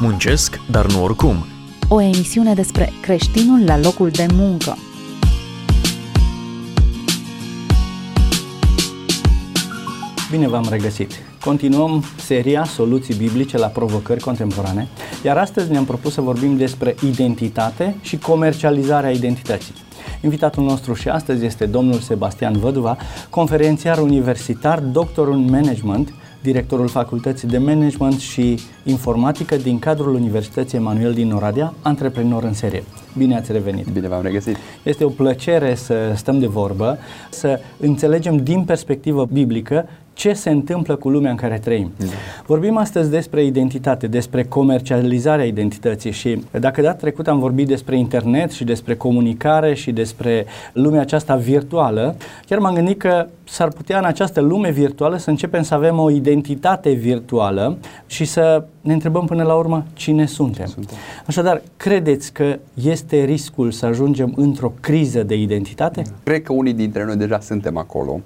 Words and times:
Muncesc, 0.00 0.60
dar 0.70 0.86
nu 0.86 1.02
oricum. 1.02 1.36
O 1.88 2.00
emisiune 2.00 2.54
despre 2.54 2.92
creștinul 3.00 3.64
la 3.64 3.78
locul 3.78 4.10
de 4.10 4.26
muncă. 4.32 4.76
Bine 10.30 10.48
v-am 10.48 10.66
regăsit! 10.70 11.12
Continuăm 11.44 12.04
seria 12.16 12.64
Soluții 12.64 13.14
biblice 13.14 13.58
la 13.58 13.66
provocări 13.66 14.20
contemporane, 14.20 14.88
iar 15.24 15.36
astăzi 15.36 15.70
ne-am 15.70 15.84
propus 15.84 16.12
să 16.12 16.20
vorbim 16.20 16.56
despre 16.56 16.94
identitate 17.04 17.96
și 18.00 18.18
comercializarea 18.18 19.10
identității. 19.10 19.74
Invitatul 20.22 20.64
nostru 20.64 20.94
și 20.94 21.08
astăzi 21.08 21.44
este 21.44 21.66
domnul 21.66 21.98
Sebastian 21.98 22.58
Văduva, 22.58 22.96
conferențiar 23.30 23.98
universitar, 23.98 24.80
doctor 24.80 25.28
în 25.28 25.50
management, 25.50 26.12
directorul 26.42 26.88
Facultății 26.88 27.48
de 27.48 27.58
Management 27.58 28.20
și 28.20 28.58
Informatică 28.84 29.56
din 29.56 29.78
cadrul 29.78 30.14
Universității 30.14 30.78
Emanuel 30.78 31.12
din 31.12 31.32
Oradea, 31.32 31.74
antreprenor 31.82 32.42
în 32.42 32.52
serie. 32.52 32.84
Bine 33.16 33.36
ați 33.36 33.52
revenit! 33.52 33.86
Bine 33.92 34.08
v-am 34.08 34.22
regăsit! 34.22 34.56
Este 34.82 35.04
o 35.04 35.08
plăcere 35.08 35.74
să 35.74 36.12
stăm 36.16 36.38
de 36.38 36.46
vorbă, 36.46 36.98
să 37.30 37.60
înțelegem 37.80 38.36
din 38.36 38.64
perspectivă 38.64 39.28
biblică 39.32 39.88
ce 40.18 40.32
se 40.32 40.50
întâmplă 40.50 40.96
cu 40.96 41.08
lumea 41.08 41.30
în 41.30 41.36
care 41.36 41.58
trăim. 41.58 41.92
Da. 41.96 42.06
Vorbim 42.46 42.76
astăzi 42.76 43.10
despre 43.10 43.44
identitate, 43.44 44.06
despre 44.06 44.44
comercializarea 44.44 45.44
identității 45.44 46.10
și 46.10 46.42
dacă 46.50 46.80
data 46.80 46.96
trecută 46.96 47.30
am 47.30 47.38
vorbit 47.38 47.66
despre 47.66 47.98
internet 47.98 48.50
și 48.50 48.64
despre 48.64 48.94
comunicare 48.94 49.74
și 49.74 49.92
despre 49.92 50.46
lumea 50.72 51.00
aceasta 51.00 51.36
virtuală, 51.36 52.16
chiar 52.46 52.58
m-am 52.58 52.74
gândit 52.74 52.98
că 52.98 53.26
s-ar 53.44 53.68
putea 53.68 53.98
în 53.98 54.04
această 54.04 54.40
lume 54.40 54.70
virtuală 54.70 55.16
să 55.16 55.30
începem 55.30 55.62
să 55.62 55.74
avem 55.74 55.98
o 55.98 56.10
identitate 56.10 56.90
virtuală 56.90 57.78
și 58.06 58.24
să 58.24 58.64
ne 58.88 58.94
întrebăm 58.94 59.26
până 59.26 59.42
la 59.42 59.54
urmă 59.54 59.86
cine 59.92 60.26
suntem. 60.26 60.66
suntem. 60.66 60.96
Așadar, 61.26 61.62
credeți 61.76 62.32
că 62.32 62.58
este 62.74 63.24
riscul 63.24 63.70
să 63.70 63.86
ajungem 63.86 64.32
într-o 64.36 64.72
criză 64.80 65.22
de 65.22 65.34
identitate? 65.34 66.02
Cred 66.22 66.42
că 66.42 66.52
unii 66.52 66.72
dintre 66.72 67.04
noi 67.04 67.16
deja 67.16 67.40
suntem 67.40 67.76
acolo. 67.76 68.20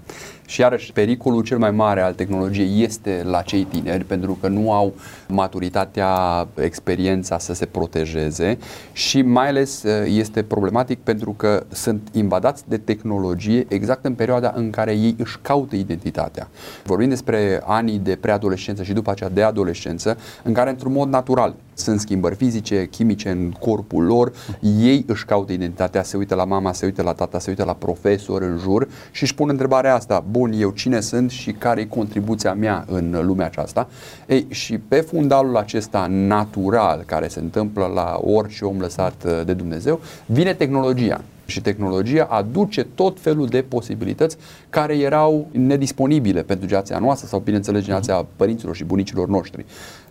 Și 0.47 0.61
iarăși, 0.61 0.93
pericolul 0.93 1.43
cel 1.43 1.59
mai 1.59 1.71
mare 1.71 2.01
al 2.01 2.13
tehnologiei 2.13 2.83
este 2.83 3.23
la 3.25 3.43
cei 3.43 3.63
tineri, 3.63 4.05
pentru 4.05 4.39
că 4.41 4.49
nu 4.49 4.73
au 4.73 4.95
maturitatea, 5.29 6.47
experiența 6.55 7.39
să 7.39 7.55
se 7.55 7.67
protejeze 7.67 8.59
și 8.93 9.23
mai 9.23 9.49
ales 9.49 9.83
uh, 9.83 9.91
este 10.07 10.43
problematic 10.43 10.99
pentru 10.99 11.33
că 11.33 11.65
sunt 11.69 12.09
invadați 12.13 12.69
de 12.69 12.77
tehnologie 12.77 13.67
exact 13.69 14.05
în 14.05 14.15
perioada 14.15 14.53
în 14.57 14.71
care 14.71 14.93
ei 14.93 15.15
își 15.19 15.39
caută 15.43 15.77
identitatea. 15.77 16.49
Vorbim 16.85 17.09
despre 17.09 17.63
anii 17.65 17.99
de 17.99 18.17
preadolescență 18.21 18.83
și 18.83 18.93
după 18.93 19.11
aceea 19.11 19.31
de 19.31 19.43
adolescență, 19.43 20.19
în 20.43 20.52
care 20.53 20.71
într-un 20.71 20.93
mod 20.93 21.09
natural 21.09 21.55
sunt 21.75 22.01
schimbări 22.01 22.35
fizice, 22.35 22.89
chimice 22.91 23.31
în 23.31 23.51
corpul 23.51 24.05
lor, 24.05 24.33
ei 24.61 25.05
își 25.07 25.25
caută 25.25 25.53
identitatea, 25.53 26.03
se 26.03 26.17
uită 26.17 26.35
la 26.35 26.45
mama, 26.45 26.73
se 26.73 26.85
uită 26.85 27.03
la 27.03 27.13
tata, 27.13 27.39
se 27.39 27.51
uită 27.51 27.65
la 27.65 27.73
profesor 27.73 28.43
în 28.43 28.59
jur 28.59 28.89
și 29.11 29.23
își 29.23 29.35
pun 29.35 29.49
întrebarea 29.49 29.95
asta, 29.95 30.25
bun, 30.31 30.53
eu 30.53 30.71
cine 30.71 31.01
sunt 31.01 31.31
și 31.31 31.53
care 31.53 31.81
e 31.81 31.85
contribuția 31.85 32.55
mea 32.55 32.85
în 32.89 33.21
lumea 33.23 33.47
aceasta? 33.47 33.89
Ei, 34.27 34.47
și 34.49 34.79
pe 34.79 35.01
fundalul 35.01 35.57
acesta 35.57 36.07
natural 36.11 37.03
care 37.07 37.29
se 37.29 37.41
întâmplă 37.41 37.91
la 37.95 38.21
orice 38.23 38.65
om 38.65 38.81
lăsat 38.81 39.25
uh, 39.25 39.41
de 39.45 39.53
Dumnezeu, 39.53 40.01
vine 40.27 40.55
tehnologia 40.55 41.21
și 41.47 41.61
tehnologia 41.61 42.25
aduce 42.31 42.87
tot 42.95 43.21
felul 43.21 43.47
de 43.47 43.63
posibilități 43.63 44.37
care 44.71 44.99
erau 44.99 45.47
nedisponibile 45.51 46.43
pentru 46.43 46.67
generația 46.67 46.99
noastră 46.99 47.29
sau, 47.29 47.39
bineînțeles, 47.39 47.83
generația 47.83 48.27
părinților 48.37 48.77
și 48.77 48.85
bunicilor 48.85 49.29
noștri. 49.29 49.65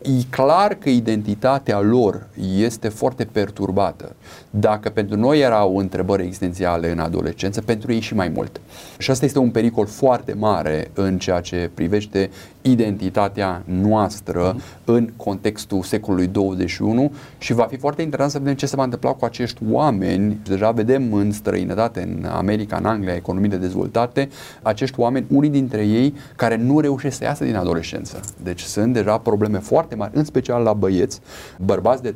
E 0.04 0.24
clar 0.30 0.74
că 0.74 0.90
identitatea 0.90 1.80
lor 1.80 2.28
este 2.58 2.90
foarte 2.90 3.26
perturbată. 3.26 4.16
Dacă 4.50 4.90
pentru 4.90 5.18
noi 5.18 5.40
erau 5.40 5.78
întrebări 5.78 6.24
existențiale 6.24 6.92
în 6.92 7.00
adolescență, 7.00 7.62
pentru 7.62 7.94
ei 7.94 8.00
și 8.00 8.16
mai 8.16 8.30
mult. 8.30 8.62
Și 8.98 9.12
asta 9.12 9.26
este 9.26 9.40
un 9.40 9.50
pericol 9.50 9.86
foarte 9.86 10.34
mare 10.34 10.92
în 10.94 11.18
ceea 11.18 11.40
ce 11.40 11.72
privește 11.74 12.30
identitatea 12.62 13.62
noastră 13.66 14.56
în 14.86 15.10
contextul 15.16 15.84
secolului 15.84 16.28
21 16.28 17.12
și 17.38 17.54
va 17.54 17.64
fi 17.64 17.78
foarte 17.78 18.02
interesant 18.02 18.32
să 18.32 18.40
vedem 18.40 18.56
ce 18.56 18.66
se 18.66 18.76
va 18.76 18.84
întâmpla 18.84 19.12
cu 19.12 19.26
acești 19.26 19.62
oameni. 19.70 20.40
Deja 20.44 20.72
vedem 20.72 21.14
în 21.14 21.32
străinătate, 21.32 22.02
în 22.02 22.26
America, 22.26 22.78
în 22.78 22.86
Anglia, 22.86 23.16
economiile 23.16 23.56
dezvoltate, 23.56 24.30
acești 24.62 25.00
oameni, 25.00 25.26
unii 25.30 25.50
dintre 25.50 25.86
ei 25.86 26.14
care 26.36 26.56
nu 26.56 26.80
reușesc 26.80 27.18
să 27.18 27.24
iasă 27.24 27.44
din 27.44 27.56
adolescență. 27.56 28.20
Deci 28.44 28.62
sunt 28.62 28.94
deja 28.94 29.18
probleme 29.18 29.58
foarte 29.58 29.91
mari, 29.96 30.12
în 30.16 30.24
special 30.24 30.64
la 30.64 30.74
băieți, 30.74 31.20
bărbați 31.58 32.02
de 32.02 32.16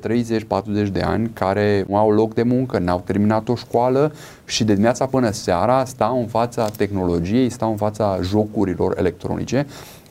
30-40 0.87 0.91
de 0.91 1.01
ani 1.01 1.29
care 1.33 1.85
nu 1.87 1.97
au 1.97 2.11
loc 2.11 2.33
de 2.33 2.43
muncă, 2.43 2.79
n-au 2.79 3.01
terminat 3.05 3.49
o 3.49 3.55
școală 3.55 4.13
și 4.45 4.63
de 4.63 4.71
dimineața 4.71 5.05
până 5.05 5.29
seara 5.29 5.85
stau 5.85 6.19
în 6.19 6.27
fața 6.27 6.69
tehnologiei, 6.69 7.49
stau 7.49 7.69
în 7.69 7.77
fața 7.77 8.19
jocurilor 8.21 8.97
electronice 8.97 9.65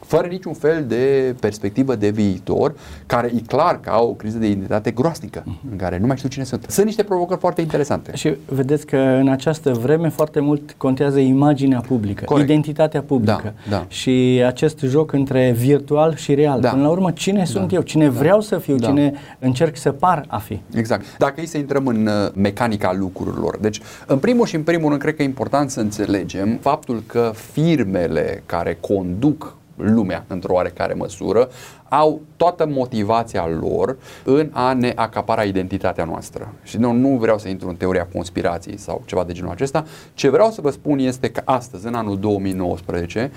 fără 0.06 0.26
niciun 0.26 0.52
fel 0.52 0.84
de 0.86 1.34
perspectivă 1.40 1.94
de 1.94 2.08
viitor, 2.10 2.74
care 3.06 3.32
e 3.36 3.40
clar 3.46 3.80
că 3.80 3.90
au 3.90 4.08
o 4.08 4.12
criză 4.12 4.38
de 4.38 4.46
identitate 4.46 4.90
groasnică, 4.90 5.42
uh-huh. 5.42 5.70
în 5.70 5.76
care 5.76 5.98
nu 5.98 6.06
mai 6.06 6.16
știu 6.16 6.28
cine 6.28 6.44
sunt. 6.44 6.66
Sunt 6.68 6.86
niște 6.86 7.02
provocări 7.02 7.40
foarte 7.40 7.60
interesante. 7.60 8.16
Și 8.16 8.36
vedeți 8.46 8.86
că 8.86 8.96
în 8.96 9.28
această 9.28 9.72
vreme 9.72 10.08
foarte 10.08 10.40
mult 10.40 10.74
contează 10.76 11.18
imaginea 11.18 11.80
publică, 11.80 12.24
Corect. 12.24 12.48
identitatea 12.48 13.02
publică 13.02 13.54
da, 13.68 13.76
da. 13.76 13.84
și 13.88 14.42
acest 14.46 14.78
joc 14.78 15.12
între 15.12 15.54
virtual 15.56 16.14
și 16.16 16.34
real. 16.34 16.60
Da. 16.60 16.68
Până 16.68 16.82
la 16.82 16.88
urmă, 16.88 17.10
cine 17.10 17.38
da. 17.38 17.44
sunt 17.44 17.72
eu, 17.72 17.80
cine 17.80 18.04
da. 18.04 18.10
vreau 18.10 18.40
să 18.40 18.58
fiu, 18.58 18.76
da. 18.76 18.86
cine 18.86 19.12
încerc 19.38 19.76
să 19.76 19.92
par 19.92 20.24
a 20.28 20.38
fi. 20.38 20.60
Exact. 20.74 21.16
Dacă 21.18 21.40
e 21.40 21.46
să 21.46 21.58
intrăm 21.58 21.86
în 21.86 22.06
uh, 22.06 22.12
mecanica 22.34 22.92
lucrurilor. 22.92 23.58
Deci, 23.60 23.80
în 24.06 24.18
primul 24.18 24.46
și 24.46 24.54
în 24.54 24.62
primul 24.62 24.88
rând, 24.88 25.00
cred 25.00 25.16
că 25.16 25.22
e 25.22 25.24
important 25.24 25.70
să 25.70 25.80
înțelegem 25.80 26.58
faptul 26.60 27.02
că 27.06 27.32
firmele 27.52 28.42
care 28.46 28.78
conduc 28.80 29.56
lumea 29.76 30.24
într-o 30.28 30.52
oarecare 30.52 30.94
măsură, 30.94 31.48
au 31.88 32.20
toată 32.36 32.66
motivația 32.66 33.48
lor 33.60 33.96
în 34.24 34.48
a 34.52 34.72
ne 34.72 34.92
acapara 34.94 35.42
identitatea 35.42 36.04
noastră. 36.04 36.52
Și 36.62 36.78
nu, 36.78 36.92
nu 36.92 37.08
vreau 37.08 37.38
să 37.38 37.48
intru 37.48 37.68
în 37.68 37.74
teoria 37.74 38.08
conspirației 38.12 38.78
sau 38.78 39.02
ceva 39.04 39.24
de 39.24 39.32
genul 39.32 39.50
acesta. 39.50 39.84
Ce 40.14 40.28
vreau 40.28 40.50
să 40.50 40.60
vă 40.60 40.70
spun 40.70 40.98
este 40.98 41.30
că 41.30 41.42
astăzi, 41.44 41.86
în 41.86 41.94
anul 41.94 42.18
2019, 42.18 43.30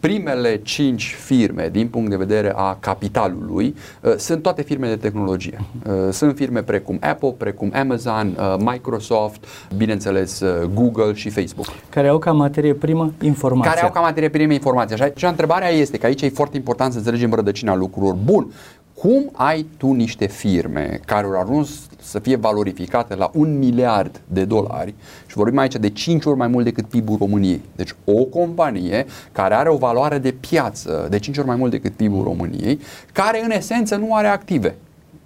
primele 0.00 0.56
cinci 0.56 1.14
firme 1.18 1.68
din 1.72 1.88
punct 1.88 2.10
de 2.10 2.16
vedere 2.16 2.52
a 2.56 2.76
capitalului 2.80 3.74
uh, 4.02 4.14
sunt 4.16 4.42
toate 4.42 4.62
firme 4.62 4.88
de 4.88 4.96
tehnologie. 4.96 5.60
Uh, 5.86 5.92
sunt 6.10 6.36
firme 6.36 6.62
precum 6.62 6.98
Apple, 7.00 7.34
precum 7.36 7.72
Amazon, 7.74 8.36
uh, 8.38 8.54
Microsoft, 8.58 9.44
bineînțeles 9.76 10.40
uh, 10.40 10.68
Google 10.74 11.14
și 11.14 11.30
Facebook. 11.30 11.66
Care 11.88 12.08
au 12.08 12.18
ca 12.18 12.32
materie 12.32 12.74
primă 12.74 13.12
informația. 13.20 13.70
Care 13.72 13.84
au 13.84 13.92
ca 13.92 14.00
materie 14.00 14.28
primă 14.28 14.52
informația. 14.52 14.96
Și 15.14 15.24
întrebarea 15.24 15.68
este 15.68 15.98
că 15.98 16.06
aici 16.06 16.22
e 16.22 16.28
foarte 16.28 16.56
important 16.56 16.92
să 16.92 16.98
înțelegem 16.98 17.32
rădăcina 17.32 17.74
lucrurilor. 17.74 17.96
Bun, 18.24 18.52
cum 18.94 19.30
ai 19.32 19.66
tu 19.76 19.92
niște 19.92 20.26
firme 20.26 21.00
care 21.06 21.26
au 21.26 21.40
ajuns 21.40 21.88
să 22.02 22.18
fie 22.18 22.36
valorificate 22.36 23.14
la 23.14 23.30
un 23.34 23.58
miliard 23.58 24.20
de 24.26 24.44
dolari 24.44 24.94
și 25.26 25.36
vorbim 25.36 25.58
aici 25.58 25.76
de 25.76 25.90
5 25.90 26.24
ori 26.24 26.36
mai 26.36 26.48
mult 26.48 26.64
decât 26.64 26.84
PIB-ul 26.84 27.16
României. 27.18 27.60
Deci 27.76 27.94
o 28.04 28.24
companie 28.24 29.06
care 29.32 29.54
are 29.54 29.68
o 29.68 29.76
valoare 29.76 30.18
de 30.18 30.30
piață 30.30 31.06
de 31.10 31.18
5 31.18 31.38
ori 31.38 31.46
mai 31.46 31.56
mult 31.56 31.70
decât 31.70 31.92
PIB-ul 31.92 32.22
României, 32.22 32.80
care 33.12 33.44
în 33.44 33.50
esență 33.50 33.96
nu 33.96 34.14
are 34.14 34.26
active. 34.26 34.74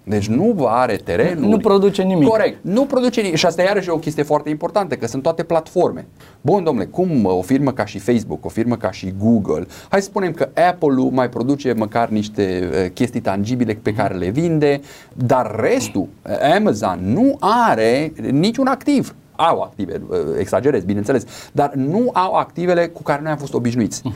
Deci 0.04 0.28
nu 0.28 0.66
are 0.66 0.96
teren. 0.96 1.38
Nu 1.38 1.56
produce 1.56 2.02
nimic. 2.02 2.28
Corect. 2.28 2.58
Nu 2.60 2.84
produce 2.84 3.20
nimic. 3.20 3.36
Și 3.36 3.46
asta 3.46 3.62
iarăși 3.62 3.88
e 3.88 3.92
o 3.92 3.98
chestie 3.98 4.22
foarte 4.22 4.48
importantă, 4.50 4.94
că 4.94 5.06
sunt 5.06 5.22
toate 5.22 5.42
platforme. 5.42 6.06
Bun, 6.40 6.64
domnule, 6.64 6.86
cum 6.86 7.24
o 7.24 7.42
firmă 7.42 7.72
ca 7.72 7.86
și 7.86 7.98
Facebook, 7.98 8.44
o 8.44 8.48
firmă 8.48 8.76
ca 8.76 8.90
și 8.90 9.14
Google, 9.18 9.66
hai 9.88 10.00
să 10.00 10.06
spunem 10.06 10.32
că 10.32 10.48
Apple-ul 10.68 11.10
mai 11.10 11.28
produce 11.28 11.72
măcar 11.72 12.08
niște 12.08 12.69
uh, 12.72 12.90
chestii 12.90 13.20
tangibile 13.20 13.78
pe 13.82 13.94
care 13.94 14.14
le 14.14 14.28
vinde, 14.28 14.81
dar 15.14 15.56
restul, 15.60 16.08
Amazon, 16.56 16.99
nu 17.02 17.37
are 17.40 18.12
niciun 18.31 18.66
activ 18.66 19.14
au 19.37 19.61
active, 19.61 20.00
uh, 20.08 20.19
exagerez, 20.38 20.84
bineînțeles, 20.84 21.25
dar 21.52 21.73
nu 21.75 22.11
au 22.12 22.34
activele 22.34 22.87
cu 22.87 23.02
care 23.02 23.23
noi 23.23 23.31
am 23.31 23.37
fost 23.37 23.55
obișnuiți. 23.55 24.02
Uh, 24.05 24.12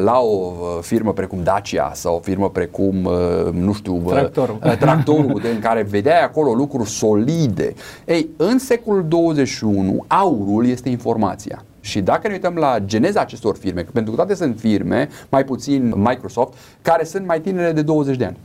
la 0.00 0.18
o 0.18 0.52
uh, 0.52 0.78
firmă 0.80 1.12
precum 1.12 1.42
Dacia 1.42 1.90
sau 1.94 2.14
o 2.14 2.18
firmă 2.18 2.50
precum, 2.50 3.08
nu 3.52 3.72
știu, 3.72 4.02
tractorul, 4.06 4.58
tractorul 4.78 5.42
în 5.54 5.60
care 5.60 5.82
vedeai 5.82 6.22
acolo 6.22 6.52
lucruri 6.52 6.88
solide. 6.88 7.74
Ei, 8.04 8.28
în 8.36 8.58
secolul 8.58 9.04
21, 9.08 10.04
aurul 10.06 10.66
este 10.66 10.88
informația. 10.88 11.64
Și 11.80 12.00
dacă 12.00 12.26
ne 12.26 12.32
uităm 12.32 12.54
la 12.54 12.78
geneza 12.84 13.20
acestor 13.20 13.56
firme, 13.56 13.86
pentru 13.92 14.10
că 14.10 14.16
toate 14.16 14.34
sunt 14.34 14.58
firme, 14.58 15.08
mai 15.28 15.44
puțin 15.44 15.92
Microsoft, 15.96 16.52
care 16.82 17.04
sunt 17.04 17.26
mai 17.26 17.40
tinere 17.40 17.72
de 17.72 17.82
20 17.82 18.16
de 18.16 18.24
ani. 18.24 18.36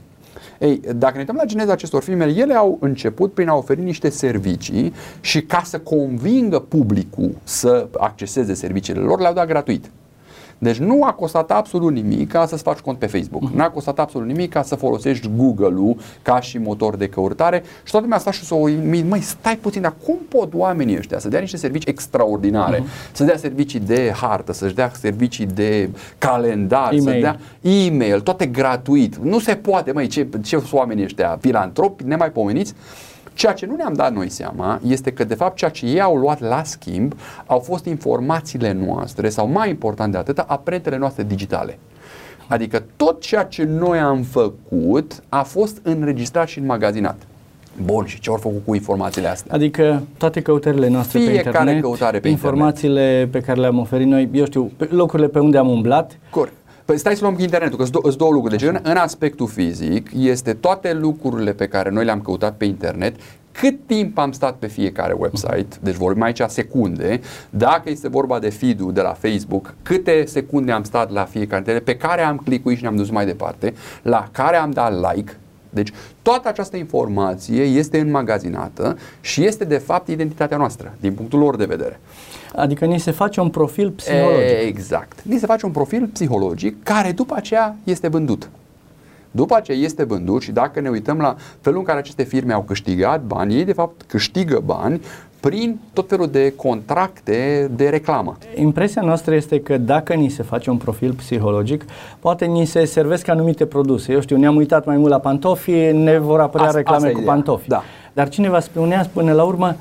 Ei, 0.59 0.81
dacă 0.95 1.13
ne 1.13 1.19
uităm 1.19 1.35
la 1.35 1.45
geneza 1.45 1.71
acestor 1.71 2.03
firme, 2.03 2.25
ele 2.25 2.53
au 2.53 2.77
început 2.81 3.33
prin 3.33 3.47
a 3.47 3.55
oferi 3.55 3.81
niște 3.81 4.09
servicii 4.09 4.93
și 5.21 5.41
ca 5.41 5.61
să 5.65 5.79
convingă 5.79 6.59
publicul 6.59 7.35
să 7.43 7.87
acceseze 7.97 8.53
serviciile 8.53 8.99
lor, 8.99 9.19
le-au 9.19 9.33
dat 9.33 9.47
gratuit. 9.47 9.89
Deci 10.61 10.77
nu 10.77 11.03
a 11.03 11.11
costat 11.13 11.51
absolut 11.51 11.93
nimic 11.93 12.31
ca 12.31 12.45
să-ți 12.45 12.63
faci 12.63 12.77
cont 12.79 12.97
pe 12.97 13.05
Facebook. 13.05 13.41
Mhm. 13.41 13.55
N-a 13.57 13.69
costat 13.69 13.99
absolut 13.99 14.27
nimic 14.27 14.49
ca 14.51 14.61
să 14.63 14.75
folosești 14.75 15.29
Google-ul 15.37 15.97
ca 16.21 16.39
și 16.41 16.57
motor 16.57 16.95
de 16.95 17.07
căutare 17.09 17.63
și 17.83 17.91
toată 17.91 17.99
lumea 17.99 18.17
a 18.17 18.19
stat 18.19 18.33
și 18.33 18.43
să 18.45 18.53
o 18.53 18.57
uimit, 18.57 19.09
măi, 19.09 19.21
stai 19.21 19.55
puțin, 19.61 19.81
dar 19.81 19.93
cum 20.05 20.15
pot 20.29 20.53
oamenii 20.53 20.97
ăștia 20.97 21.19
să 21.19 21.27
dea 21.29 21.39
niște 21.39 21.57
servicii 21.57 21.89
extraordinare, 21.91 22.77
Mhm. 22.79 22.87
să 23.11 23.23
dea 23.23 23.37
servicii 23.37 23.79
de 23.79 24.11
hartă, 24.21 24.53
să-și 24.53 24.73
dea 24.75 24.91
servicii 24.99 25.45
de 25.45 25.89
calendar, 26.17 26.89
să 26.89 26.95
E-mail. 27.09 27.21
dea 27.21 27.39
e-mail, 27.71 28.19
toate 28.19 28.45
gratuit. 28.45 29.15
Nu 29.17 29.39
se 29.39 29.55
poate, 29.55 29.91
măi, 29.91 30.07
ce, 30.07 30.27
ce 30.43 30.57
sunt 30.57 30.73
oamenii 30.73 31.03
ăștia, 31.03 31.37
filantropi, 31.41 32.03
nemaipomeniți. 32.03 32.73
Ceea 33.39 33.53
ce 33.53 33.65
nu 33.65 33.75
ne-am 33.75 33.93
dat 33.93 34.13
noi 34.13 34.29
seama 34.29 34.79
este 34.87 35.11
că, 35.11 35.23
de 35.23 35.33
fapt, 35.33 35.57
ceea 35.57 35.71
ce 35.71 35.85
ei 35.85 36.01
au 36.01 36.15
luat 36.15 36.39
la 36.41 36.63
schimb 36.63 37.13
au 37.45 37.59
fost 37.59 37.85
informațiile 37.85 38.71
noastre, 38.71 39.29
sau 39.29 39.47
mai 39.47 39.69
important 39.69 40.11
de 40.11 40.17
atât, 40.17 40.37
aprentele 40.37 40.97
noastre 40.97 41.23
digitale. 41.23 41.79
Adică 42.47 42.83
tot 42.95 43.21
ceea 43.21 43.43
ce 43.43 43.63
noi 43.63 43.99
am 43.99 44.21
făcut 44.21 45.23
a 45.29 45.43
fost 45.43 45.79
înregistrat 45.83 46.47
și 46.47 46.59
înmagazinat. 46.59 47.15
Bun, 47.83 48.05
și 48.05 48.19
ce 48.19 48.29
au 48.29 48.35
făcut 48.35 48.61
cu 48.65 48.73
informațiile 48.73 49.27
astea? 49.27 49.53
Adică 49.55 50.03
toate 50.17 50.41
căutările 50.41 50.87
noastre 50.87 51.19
pe 51.19 51.25
Fiecare 51.25 51.57
internet, 51.57 51.81
căutare 51.81 52.19
pe 52.19 52.29
informațiile 52.29 53.27
pe 53.31 53.39
care 53.41 53.59
le-am 53.59 53.79
oferit 53.79 54.07
noi, 54.07 54.29
eu 54.33 54.45
știu, 54.45 54.71
pe 54.77 54.87
locurile 54.91 55.27
pe 55.27 55.39
unde 55.39 55.57
am 55.57 55.69
umblat, 55.69 56.17
Corect. 56.29 56.53
Păi 56.89 56.97
stai 56.97 57.15
să 57.15 57.23
luăm 57.23 57.35
internetul, 57.39 57.77
că 57.77 57.83
sunt 57.83 58.17
două 58.17 58.31
lucruri. 58.31 58.57
Deci 58.57 58.69
în, 58.69 58.79
în 58.83 58.95
aspectul 58.95 59.47
fizic 59.47 60.09
este 60.15 60.53
toate 60.53 60.93
lucrurile 60.93 61.53
pe 61.53 61.67
care 61.67 61.89
noi 61.89 62.05
le-am 62.05 62.21
căutat 62.21 62.57
pe 62.57 62.65
internet, 62.65 63.15
cât 63.51 63.79
timp 63.85 64.17
am 64.17 64.31
stat 64.31 64.55
pe 64.55 64.67
fiecare 64.67 65.13
website, 65.17 65.67
deci 65.81 65.95
vorbim 65.95 66.21
aici 66.21 66.41
secunde, 66.47 67.19
dacă 67.49 67.89
este 67.89 68.09
vorba 68.09 68.39
de 68.39 68.49
feed 68.49 68.81
de 68.81 69.01
la 69.01 69.13
Facebook, 69.13 69.73
câte 69.81 70.25
secunde 70.25 70.71
am 70.71 70.83
stat 70.83 71.11
la 71.11 71.23
fiecare 71.23 71.57
internet, 71.57 71.83
pe 71.83 71.97
care 71.97 72.21
am 72.21 72.37
clicuit 72.37 72.77
și 72.77 72.83
ne-am 72.83 72.95
dus 72.95 73.09
mai 73.09 73.25
departe, 73.25 73.73
la 74.01 74.27
care 74.31 74.55
am 74.55 74.71
dat 74.71 75.13
like, 75.13 75.37
deci 75.69 75.91
toată 76.21 76.47
această 76.47 76.77
informație 76.77 77.63
este 77.63 77.99
înmagazinată 77.99 78.97
și 79.21 79.45
este 79.45 79.63
de 79.63 79.77
fapt 79.77 80.07
identitatea 80.07 80.57
noastră, 80.57 80.95
din 80.99 81.13
punctul 81.13 81.39
lor 81.39 81.55
de 81.55 81.65
vedere. 81.65 81.99
Adică 82.55 82.85
ni 82.85 82.99
se 82.99 83.11
face 83.11 83.39
un 83.39 83.49
profil 83.49 83.89
psihologic. 83.89 84.67
Exact. 84.67 85.19
Ni 85.23 85.37
se 85.37 85.45
face 85.45 85.65
un 85.65 85.71
profil 85.71 86.09
psihologic 86.13 86.83
care 86.83 87.11
după 87.11 87.33
aceea 87.37 87.75
este 87.83 88.07
vândut. 88.07 88.49
După 89.31 89.55
aceea 89.55 89.77
este 89.77 90.03
vândut 90.03 90.41
și 90.41 90.51
dacă 90.51 90.79
ne 90.79 90.89
uităm 90.89 91.17
la 91.17 91.35
felul 91.61 91.79
în 91.79 91.85
care 91.85 91.99
aceste 91.99 92.23
firme 92.23 92.53
au 92.53 92.61
câștigat 92.61 93.21
bani, 93.21 93.55
ei 93.55 93.65
de 93.65 93.73
fapt 93.73 94.01
câștigă 94.07 94.61
bani 94.65 95.01
prin 95.39 95.79
tot 95.93 96.09
felul 96.09 96.27
de 96.27 96.53
contracte 96.55 97.71
de 97.75 97.89
reclamă. 97.89 98.37
Impresia 98.55 99.01
noastră 99.01 99.35
este 99.35 99.61
că 99.61 99.77
dacă 99.77 100.13
ni 100.13 100.29
se 100.29 100.43
face 100.43 100.69
un 100.69 100.77
profil 100.77 101.13
psihologic, 101.13 101.85
poate 102.19 102.45
ni 102.45 102.65
se 102.65 102.85
servesc 102.85 103.27
anumite 103.27 103.65
produse. 103.65 104.11
Eu 104.11 104.19
știu, 104.21 104.37
ne-am 104.37 104.55
uitat 104.55 104.85
mai 104.85 104.97
mult 104.97 105.09
la 105.09 105.19
pantofi, 105.19 105.71
ne 105.91 106.17
vor 106.17 106.39
apărea 106.39 106.65
Asta- 106.65 106.77
reclame 106.77 106.97
asta 106.97 107.09
e 107.09 107.13
cu 107.13 107.19
ideea. 107.19 107.33
pantofi. 107.33 107.67
Da. 107.67 107.83
Dar 108.13 108.29
cineva 108.29 108.59
spunea 108.59 109.09
până 109.13 109.31
la 109.33 109.43
urmă, 109.43 109.75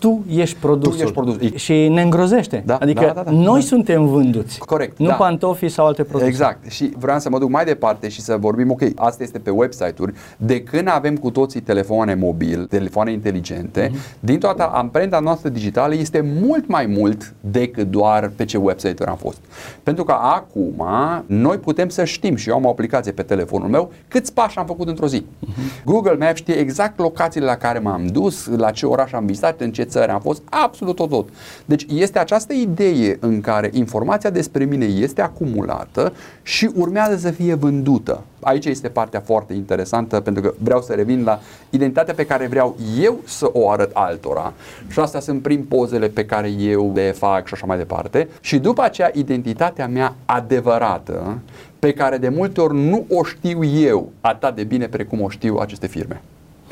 tu 0.00 0.24
ești 0.28 0.56
produsul. 0.60 1.00
ești 1.00 1.12
produsul. 1.12 1.54
Și 1.56 1.88
ne 1.88 2.02
îngrozește. 2.02 2.62
Da, 2.66 2.76
adică 2.80 3.00
da, 3.04 3.12
da, 3.12 3.22
da, 3.22 3.30
noi 3.30 3.60
da. 3.60 3.66
suntem 3.66 4.06
vânduți. 4.06 4.58
Corect, 4.58 4.98
Nu 4.98 5.06
da. 5.06 5.12
pantofii 5.14 5.68
sau 5.68 5.86
alte 5.86 6.02
produse. 6.02 6.28
Exact. 6.28 6.70
Și 6.70 6.92
vreau 6.98 7.18
să 7.18 7.28
mă 7.30 7.38
duc 7.38 7.50
mai 7.50 7.64
departe 7.64 8.08
și 8.08 8.20
să 8.20 8.36
vorbim, 8.40 8.70
ok, 8.70 8.80
asta 8.94 9.22
este 9.22 9.38
pe 9.38 9.50
website-uri. 9.50 10.12
De 10.36 10.62
când 10.62 10.88
avem 10.90 11.16
cu 11.16 11.30
toții 11.30 11.60
telefoane 11.60 12.14
mobil, 12.14 12.64
telefoane 12.66 13.12
inteligente, 13.12 13.88
Mhm. 13.92 13.98
din 14.20 14.38
toată 14.38 14.70
amprenta 14.72 15.18
noastră 15.20 15.48
digitală 15.48 15.94
este 15.94 16.20
mult 16.42 16.68
mai 16.68 16.86
mult 16.86 17.34
decât 17.40 17.90
doar 17.90 18.30
pe 18.36 18.44
ce 18.44 18.56
website-uri 18.56 19.10
am 19.10 19.16
fost. 19.16 19.38
Pentru 19.82 20.04
că 20.04 20.12
acum 20.20 20.84
noi 21.26 21.56
putem 21.56 21.88
să 21.88 22.04
știm, 22.04 22.34
și 22.36 22.48
eu 22.48 22.54
am 22.54 22.64
o 22.64 22.68
aplicație 22.68 23.12
pe 23.12 23.22
telefonul 23.22 23.68
meu, 23.68 23.92
câți 24.08 24.32
pași 24.32 24.58
am 24.58 24.66
făcut 24.66 24.88
într-o 24.88 25.06
zi. 25.06 25.24
Mhm. 25.38 25.50
Google 25.84 26.16
Maps 26.18 26.36
știe 26.36 26.54
exact 26.54 26.98
locațiile 26.98 27.46
la 27.46 27.56
care 27.56 27.78
m-am 27.78 28.06
dus, 28.06 28.46
la 28.56 28.70
ce 28.70 28.86
oraș 28.86 29.12
am 29.12 29.26
vizitat, 29.26 29.60
în 29.60 29.72
ce 29.72 29.84
țări 29.90 30.10
am 30.10 30.20
fost, 30.20 30.42
absolut 30.50 30.96
tot, 30.96 31.08
tot. 31.08 31.28
Deci 31.64 31.86
este 31.88 32.18
această 32.18 32.52
idee 32.52 33.16
în 33.20 33.40
care 33.40 33.70
informația 33.72 34.30
despre 34.30 34.64
mine 34.64 34.84
este 34.84 35.22
acumulată 35.22 36.12
și 36.42 36.70
urmează 36.74 37.16
să 37.16 37.30
fie 37.30 37.54
vândută. 37.54 38.22
Aici 38.40 38.64
este 38.64 38.88
partea 38.88 39.20
foarte 39.20 39.52
interesantă 39.52 40.20
pentru 40.20 40.42
că 40.42 40.54
vreau 40.58 40.82
să 40.82 40.92
revin 40.92 41.24
la 41.24 41.40
identitatea 41.70 42.14
pe 42.14 42.26
care 42.26 42.46
vreau 42.46 42.76
eu 43.00 43.20
să 43.24 43.50
o 43.52 43.70
arăt 43.70 43.90
altora 43.94 44.52
și 44.88 44.98
astea 44.98 45.20
sunt 45.20 45.42
prin 45.42 45.64
pozele 45.64 46.08
pe 46.08 46.24
care 46.24 46.48
eu 46.48 46.92
le 46.94 47.12
fac 47.12 47.46
și 47.46 47.54
așa 47.54 47.66
mai 47.66 47.76
departe 47.76 48.28
și 48.40 48.58
după 48.58 48.82
aceea 48.82 49.10
identitatea 49.14 49.88
mea 49.88 50.14
adevărată 50.24 51.38
pe 51.78 51.92
care 51.92 52.16
de 52.16 52.28
multe 52.28 52.60
ori 52.60 52.76
nu 52.76 53.04
o 53.08 53.24
știu 53.24 53.64
eu 53.64 54.12
atât 54.20 54.54
de 54.54 54.64
bine 54.64 54.86
precum 54.88 55.20
o 55.20 55.28
știu 55.28 55.56
aceste 55.56 55.86
firme. 55.86 56.20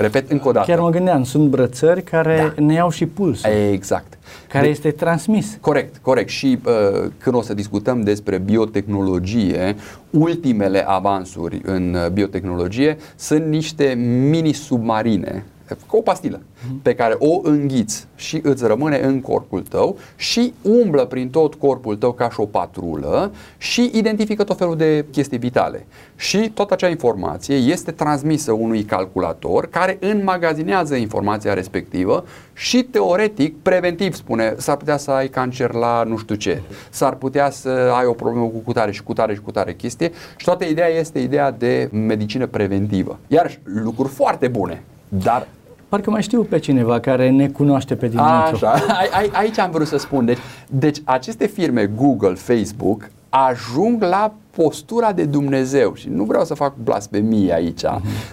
Repet 0.01 0.31
încă 0.31 0.49
o 0.49 0.53
dată. 0.53 0.71
Chiar 0.71 0.81
mă 0.81 0.91
gândeam, 0.91 1.25
sunt 1.25 1.49
brățări 1.49 2.03
care 2.03 2.53
Da. 2.57 2.63
ne 2.63 2.73
iau 2.75 2.91
și 2.91 3.07
pulsul, 3.07 3.51
Exact. 3.73 4.19
care 4.49 4.65
De- 4.65 4.71
este 4.71 4.91
transmis. 4.91 5.59
Corect, 5.61 5.97
corect. 5.97 6.29
Și 6.29 6.59
uh, 6.67 7.11
când 7.19 7.37
o 7.37 7.43
să 7.43 7.55
discutăm 7.55 8.01
despre 8.01 8.39
biotehnologie, 8.39 9.77
ultimele 10.11 10.85
avansuri 10.89 11.61
în 11.65 11.95
uh, 12.05 12.11
biotehnologie 12.13 12.97
sunt 13.17 13.45
niște 13.47 13.85
mini-submarine, 14.31 15.45
ca 15.75 15.97
o 15.97 16.01
pastilă, 16.01 16.41
pe 16.83 16.95
care 16.95 17.15
o 17.19 17.41
înghiți 17.43 18.07
și 18.15 18.41
îți 18.43 18.67
rămâne 18.67 19.01
în 19.01 19.21
corpul 19.21 19.63
tău 19.63 19.99
și 20.17 20.53
umblă 20.63 21.05
prin 21.05 21.31
tot 21.31 21.55
corpul 21.55 21.97
tău 21.97 22.13
ca 22.13 22.31
și 22.31 22.41
o 22.41 22.45
patrulă 22.45 23.33
și 23.59 23.91
identifică 23.95 24.45
tot 24.45 24.59
felul 24.59 24.77
de 24.77 25.05
chestii 25.11 25.39
vitale. 25.39 25.87
Și 26.17 26.51
toată 26.55 26.75
acea 26.75 26.89
informație 26.89 27.55
este 27.55 27.91
transmisă 27.91 28.53
unui 28.53 28.83
calculator 28.83 29.67
care 29.67 29.97
înmagazinează 30.01 30.95
informația 30.95 31.55
respectivă 31.55 32.25
și 32.53 32.83
teoretic, 32.83 33.55
preventiv 33.63 34.15
spune, 34.15 34.55
s-ar 34.57 34.77
putea 34.77 34.97
să 34.97 35.11
ai 35.11 35.29
cancer 35.29 35.73
la 35.73 36.03
nu 36.03 36.17
știu 36.17 36.35
ce, 36.35 36.63
s-ar 36.91 37.15
putea 37.15 37.51
să 37.51 37.69
ai 37.69 38.05
o 38.07 38.13
problemă 38.13 38.47
cu 38.47 38.59
cutare 38.59 38.91
și 38.91 39.03
cutare 39.03 39.35
și 39.35 39.41
cutare 39.41 39.75
chestie 39.75 40.11
și 40.37 40.45
toată 40.45 40.65
ideea 40.65 40.89
este 40.89 41.19
ideea 41.19 41.51
de 41.51 41.89
medicină 41.93 42.47
preventivă. 42.47 43.19
Iarăși, 43.27 43.59
lucruri 43.63 44.09
foarte 44.09 44.49
bune, 44.49 44.83
dar 45.09 45.49
Parcă 45.89 46.11
mai 46.11 46.23
știu 46.23 46.43
pe 46.43 46.59
cineva 46.59 47.01
care 47.01 47.31
ne 47.31 47.49
cunoaște 47.49 47.95
pe 47.97 48.09
dinăuntru. 48.09 48.67
Așa, 48.67 48.71
ai, 49.01 49.09
ai, 49.13 49.31
aici 49.33 49.59
am 49.59 49.71
vrut 49.71 49.87
să 49.87 49.97
spun. 49.97 50.25
Deci, 50.25 50.39
deci 50.71 50.99
aceste 51.05 51.47
firme, 51.47 51.87
Google, 51.87 52.35
Facebook, 52.35 53.11
ajung 53.29 54.03
la 54.03 54.35
postura 54.51 55.13
de 55.13 55.25
Dumnezeu 55.25 55.95
și 55.95 56.09
nu 56.09 56.25
vreau 56.25 56.45
să 56.45 56.55
fac 56.55 56.75
blasfemie 56.83 57.55
aici, 57.55 57.83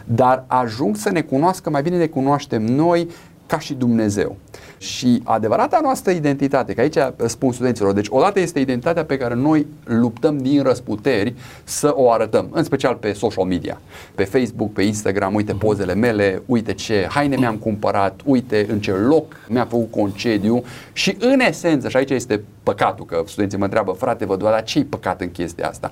dar 0.06 0.44
ajung 0.48 0.96
să 0.96 1.10
ne 1.12 1.22
cunoască, 1.22 1.70
mai 1.70 1.82
bine 1.82 1.98
ne 1.98 2.06
cunoaștem 2.06 2.64
noi 2.64 3.08
ca 3.46 3.60
și 3.60 3.74
Dumnezeu. 3.74 4.36
Și 4.78 5.22
adevărata 5.24 5.80
noastră 5.84 6.12
identitate, 6.12 6.74
că 6.74 6.82
aici 6.82 6.98
spun 7.26 7.52
studenților, 7.52 7.94
deci 7.94 8.08
odată 8.10 8.40
este 8.40 8.60
identitatea 8.60 9.06
pe 9.06 9.18
care 9.18 9.34
noi 9.34 9.66
luptăm 9.84 10.38
din 10.38 10.64
răsputeri 10.64 11.34
să 11.64 11.94
o 11.96 12.12
arătăm, 12.12 12.48
în 12.52 12.64
special 12.64 12.96
pe 12.96 13.14
social 13.14 13.46
media, 13.46 13.82
pe 14.16 14.24
Facebook, 14.24 14.74
pe 14.74 14.82
Instagram, 14.82 15.34
uite 15.34 15.54
pozele 15.54 15.94
mele, 15.94 16.42
uite 16.46 16.74
ce 16.74 17.08
haine 17.10 17.36
mi-am 17.36 17.56
cumpărat, 17.56 18.22
uite 18.26 18.66
în 18.70 18.80
ce 18.80 18.92
loc 18.92 19.36
mi-a 19.48 19.66
făcut 19.66 19.92
concediu 19.92 20.64
și 20.94 21.18
în 21.20 21.40
esență, 21.40 21.90
și 21.90 21.98
aici 21.98 22.10
este 22.10 22.44
păcatul, 22.64 23.06
că 23.06 23.24
studenții 23.26 23.58
mă 23.58 23.64
întreabă, 23.64 23.92
frate, 23.92 24.26
vă 24.26 24.36
dar 24.36 24.64
ce-i 24.64 24.86
păcat 24.86 25.22
în 25.22 25.32
chestia 25.32 25.68
asta? 25.68 25.92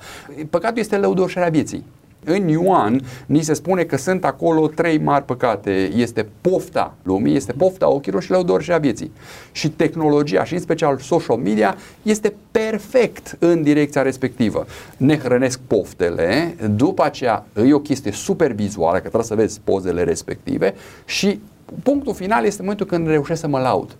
Păcatul 0.49 0.77
este 0.77 0.97
lăudorșarea 0.97 1.49
vieții. 1.49 1.83
În 2.25 2.47
Ioan 2.47 3.01
ni 3.25 3.41
se 3.41 3.53
spune 3.53 3.83
că 3.83 3.97
sunt 3.97 4.25
acolo 4.25 4.67
trei 4.67 4.97
mari 4.97 5.25
păcate. 5.25 5.91
Este 5.95 6.27
pofta 6.41 6.93
lumii, 7.03 7.35
este 7.35 7.51
pofta 7.51 7.89
ochilor 7.89 8.21
și 8.21 8.31
lăudorșea 8.31 8.77
vieții. 8.77 9.11
Și 9.51 9.69
tehnologia 9.69 10.43
și 10.43 10.53
în 10.53 10.59
special 10.59 10.97
social 10.97 11.37
media 11.37 11.75
este 12.01 12.33
perfect 12.51 13.35
în 13.39 13.63
direcția 13.63 14.01
respectivă. 14.01 14.65
Ne 14.97 15.17
hrănesc 15.17 15.59
poftele, 15.67 16.55
după 16.69 17.03
aceea 17.03 17.45
e 17.67 17.73
o 17.73 17.79
chestie 17.79 18.11
super 18.11 18.51
vizuală, 18.51 18.95
că 18.95 18.99
trebuie 18.99 19.23
să 19.23 19.35
vezi 19.35 19.59
pozele 19.63 20.03
respective 20.03 20.73
și 21.05 21.39
punctul 21.83 22.13
final 22.13 22.45
este 22.45 22.61
momentul 22.61 22.85
când 22.85 23.07
reușesc 23.07 23.39
să 23.41 23.47
mă 23.47 23.59
laud. 23.59 23.95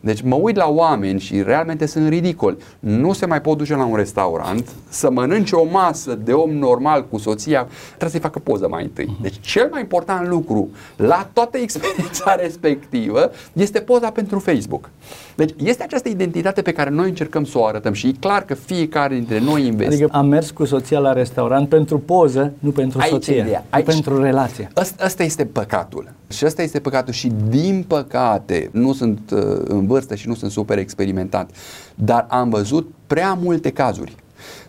Deci 0.00 0.20
mă 0.20 0.34
uit 0.34 0.56
la 0.56 0.68
oameni 0.68 1.20
și 1.20 1.42
realmente 1.42 1.86
sunt 1.86 2.08
ridicoli. 2.08 2.56
Nu 2.78 3.12
se 3.12 3.26
mai 3.26 3.40
pot 3.40 3.56
duce 3.56 3.74
la 3.74 3.84
un 3.84 3.96
restaurant 3.96 4.68
să 4.88 5.10
mănânce 5.10 5.54
o 5.56 5.64
masă 5.70 6.14
de 6.24 6.32
om 6.32 6.50
normal 6.50 7.06
cu 7.10 7.18
soția, 7.18 7.66
trebuie 7.88 8.10
să-i 8.10 8.20
facă 8.20 8.38
poză 8.38 8.68
mai 8.68 8.82
întâi. 8.82 9.16
Deci 9.22 9.40
cel 9.40 9.68
mai 9.70 9.80
important 9.80 10.28
lucru 10.28 10.68
la 10.96 11.28
toată 11.32 11.58
experiența 11.58 12.34
respectivă 12.42 13.30
este 13.52 13.80
poza 13.80 14.10
pentru 14.10 14.38
Facebook. 14.38 14.88
Deci 15.34 15.54
este 15.64 15.82
această 15.82 16.08
identitate 16.08 16.62
pe 16.62 16.72
care 16.72 16.90
noi 16.90 17.08
încercăm 17.08 17.44
să 17.44 17.58
o 17.58 17.64
arătăm 17.64 17.92
și 17.92 18.06
e 18.06 18.12
clar 18.20 18.44
că 18.44 18.54
fiecare 18.54 19.14
dintre 19.14 19.38
noi 19.40 19.66
investește. 19.66 20.02
Adică 20.02 20.18
am 20.18 20.26
mers 20.26 20.50
cu 20.50 20.64
soția 20.64 20.98
la 20.98 21.12
restaurant 21.12 21.68
pentru 21.68 21.98
poză, 21.98 22.52
nu 22.58 22.70
pentru 22.70 22.98
Aici 22.98 23.10
e 23.10 23.14
soție, 23.14 23.38
ideea. 23.40 23.64
nu 23.70 23.78
Aici- 23.78 23.84
pentru 23.84 24.22
relație. 24.22 24.70
Asta, 24.74 25.04
asta 25.04 25.22
este 25.22 25.44
păcatul. 25.44 26.12
Și 26.28 26.44
asta 26.44 26.62
este 26.62 26.80
păcatul 26.80 27.12
și 27.12 27.32
din 27.48 27.84
păcate, 27.88 28.68
nu 28.72 28.92
sunt 28.92 29.20
uh, 29.32 29.40
în 29.64 29.86
vârstă 29.90 30.14
și 30.14 30.28
nu 30.28 30.34
sunt 30.34 30.50
super 30.50 30.78
experimentat, 30.78 31.50
dar 31.94 32.26
am 32.28 32.48
văzut 32.48 32.92
prea 33.06 33.34
multe 33.34 33.70
cazuri 33.70 34.14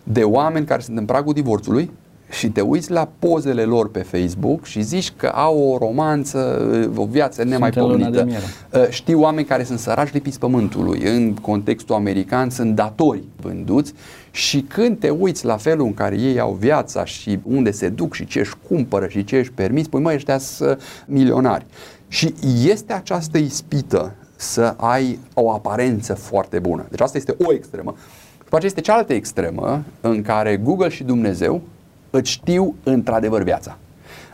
de 0.02 0.22
oameni 0.22 0.66
care 0.66 0.82
sunt 0.82 0.98
în 0.98 1.04
pragul 1.04 1.32
divorțului, 1.32 1.90
și 2.32 2.50
te 2.50 2.60
uiți 2.60 2.90
la 2.90 3.08
pozele 3.18 3.62
lor 3.62 3.90
pe 3.90 3.98
Facebook 3.98 4.64
și 4.64 4.82
zici 4.82 5.12
că 5.16 5.26
au 5.26 5.58
o 5.58 5.78
romanță, 5.78 6.62
o 6.96 7.04
viață 7.04 7.44
nemaipomenită. 7.44 8.26
Uh, 8.28 8.88
știi 8.88 9.14
oameni 9.14 9.46
care 9.46 9.64
sunt 9.64 9.78
săraci 9.78 10.12
lipiți 10.12 10.38
pământului, 10.38 11.02
în 11.02 11.34
contextul 11.34 11.94
american 11.94 12.50
sunt 12.50 12.74
datori 12.74 13.22
vânduți 13.36 13.92
și 14.30 14.60
când 14.60 14.98
te 14.98 15.08
uiți 15.08 15.44
la 15.44 15.56
felul 15.56 15.86
în 15.86 15.94
care 15.94 16.18
ei 16.18 16.40
au 16.40 16.56
viața 16.60 17.04
și 17.04 17.38
unde 17.42 17.70
se 17.70 17.88
duc 17.88 18.14
și 18.14 18.26
ce 18.26 18.38
își 18.38 18.54
cumpără 18.68 19.06
și 19.08 19.24
ce 19.24 19.38
își 19.38 19.52
permis, 19.52 19.88
păi 19.88 20.00
mă, 20.00 20.12
ăștia 20.14 20.38
sunt 20.38 20.80
milionari. 21.06 21.66
Și 22.08 22.34
este 22.64 22.92
această 22.92 23.38
ispită 23.38 24.14
să 24.42 24.74
ai 24.76 25.18
o 25.34 25.52
aparență 25.52 26.14
foarte 26.14 26.58
bună. 26.58 26.86
Deci 26.90 27.00
asta 27.00 27.16
este 27.16 27.36
o 27.44 27.52
extremă. 27.52 27.94
După 28.38 28.56
aceea 28.56 28.70
este 28.70 28.80
cealaltă 28.80 29.12
extremă 29.12 29.82
în 30.00 30.22
care 30.22 30.56
Google 30.56 30.88
și 30.88 31.04
Dumnezeu 31.04 31.60
îți 32.10 32.30
știu 32.30 32.74
într-adevăr 32.82 33.42
viața. 33.42 33.76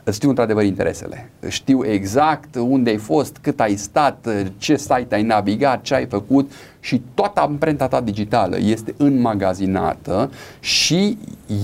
Îți 0.05 0.17
știu 0.17 0.29
într-adevăr 0.29 0.65
interesele. 0.65 1.31
Știu 1.49 1.85
exact 1.85 2.55
unde 2.55 2.91
ai 2.91 2.97
fost, 2.97 3.37
cât 3.41 3.61
ai 3.61 3.77
stat, 3.77 4.29
ce 4.57 4.77
site 4.77 5.15
ai 5.15 5.23
navigat, 5.23 5.83
ce 5.83 5.95
ai 5.95 6.07
făcut 6.07 6.53
și 6.81 7.03
toată 7.15 7.41
amprenta 7.41 7.89
ta 7.89 8.01
digitală 8.01 8.57
este 8.59 8.95
înmagazinată 8.97 10.31
și 10.61 11.19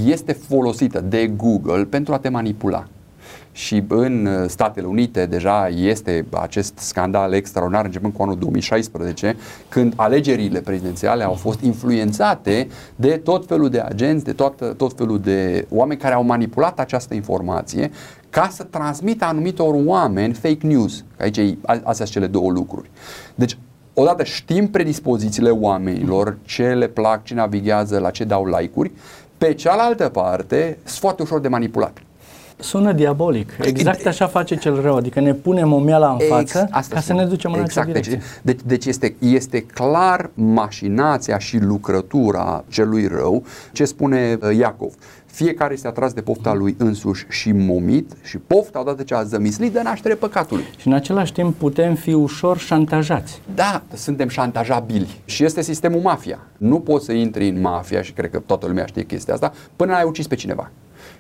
este 0.07 0.33
folosită 0.33 1.01
de 1.01 1.27
Google 1.27 1.85
pentru 1.85 2.13
a 2.13 2.19
te 2.19 2.29
manipula 2.29 2.87
și 3.57 3.85
în 3.89 4.27
uh, 4.27 4.49
Statele 4.49 4.87
Unite 4.87 5.27
deja 5.27 5.69
este 5.69 6.27
acest 6.31 6.79
scandal 6.79 7.33
extraordinar 7.33 7.85
începând 7.85 8.13
cu 8.13 8.23
anul 8.23 8.39
2016 8.39 9.37
când 9.69 9.93
alegerile 9.97 10.61
prezidențiale 10.61 11.25
au 11.25 11.33
fost 11.33 11.61
influențate 11.61 12.69
de 12.97 13.17
tot 13.17 13.47
felul 13.47 13.69
de 13.69 13.81
agenți, 13.81 14.25
de 14.25 14.33
tot, 14.33 14.75
tot 14.77 14.93
felul 14.97 15.21
de 15.21 15.67
oameni 15.71 16.01
care 16.01 16.15
au 16.15 16.25
manipulat 16.25 16.81
această 16.81 17.15
informație 17.15 17.91
ca 18.31 18.49
să 18.51 18.63
transmită 18.63 19.25
anumitor 19.25 19.75
oameni 19.85 20.33
fake 20.33 20.67
news. 20.67 21.05
Aici 21.19 21.39
astea 21.65 21.93
sunt 21.93 22.09
cele 22.09 22.27
două 22.27 22.51
lucruri. 22.51 22.91
Deci 23.35 23.59
odată 23.93 24.25
știm 24.25 24.69
predispozițiile 24.69 25.51
oamenilor, 25.51 26.37
ce 26.43 26.73
le 26.73 26.87
plac, 26.87 27.25
ce 27.25 27.35
navighează, 27.35 27.99
la 27.99 28.11
ce 28.11 28.25
dau 28.25 28.47
like-uri, 28.47 28.93
pe 29.39 29.55
cealaltă 29.55 30.09
parte 30.09 30.79
sunt 30.85 30.99
foarte 30.99 31.23
ușor 31.23 31.41
de 31.41 31.49
manipulat. 31.49 31.99
Sună 32.57 32.93
diabolic. 32.93 33.53
Exact 33.61 34.07
așa 34.07 34.27
face 34.27 34.57
cel 34.57 34.81
rău. 34.81 34.97
Adică 34.97 35.21
ne 35.21 35.35
punem 35.35 35.73
o 35.73 35.79
miala 35.79 36.11
în 36.11 36.19
față 36.29 36.69
Ex, 36.77 36.87
ca 36.87 37.01
să 37.01 37.13
ne 37.13 37.25
ducem 37.25 37.53
în 37.53 37.61
exact. 37.61 37.89
acea 37.89 37.93
deci, 37.93 38.07
direcție. 38.07 38.41
Deci, 38.43 38.61
deci 38.65 38.87
este, 38.87 39.15
este 39.19 39.61
clar 39.61 40.31
mașinația 40.35 41.39
și 41.39 41.59
lucrătura 41.59 42.65
celui 42.69 43.07
rău. 43.07 43.45
Ce 43.73 43.85
spune 43.85 44.39
uh, 44.43 44.57
Iacov? 44.57 44.95
Fiecare 45.25 45.73
este 45.73 45.87
atras 45.87 46.13
de 46.13 46.21
pofta 46.21 46.55
lui 46.55 46.75
însuși 46.79 47.27
și 47.29 47.53
momit 47.53 48.13
și 48.23 48.39
pofta, 48.39 48.81
odată 48.81 49.03
ce 49.03 49.15
a 49.15 49.23
zămislit, 49.23 49.73
dă 49.73 49.81
naștere 49.85 50.15
păcatului. 50.15 50.65
Și 50.77 50.87
în 50.87 50.93
același 50.93 51.33
timp 51.33 51.55
putem 51.55 51.95
fi 51.95 52.13
ușor 52.13 52.59
șantajați. 52.59 53.41
Da, 53.55 53.83
suntem 53.95 54.29
șantajabili. 54.29 55.21
Și 55.25 55.45
este 55.45 55.63
sistemul 55.63 56.01
mafia. 56.01 56.39
Nu 56.57 56.81
poți 56.81 57.05
să 57.05 57.13
intri 57.13 57.49
în 57.49 57.61
mafia, 57.61 58.03
și 58.03 58.13
cred 58.13 58.31
că 58.31 58.39
toată 58.39 58.67
lumea 58.67 58.87
știe 58.87 59.03
chestia 59.03 59.35
asta, 59.35 59.53
până 59.77 59.95
ai 59.95 60.05
ucis 60.05 60.27
pe 60.27 60.35
cineva 60.35 60.71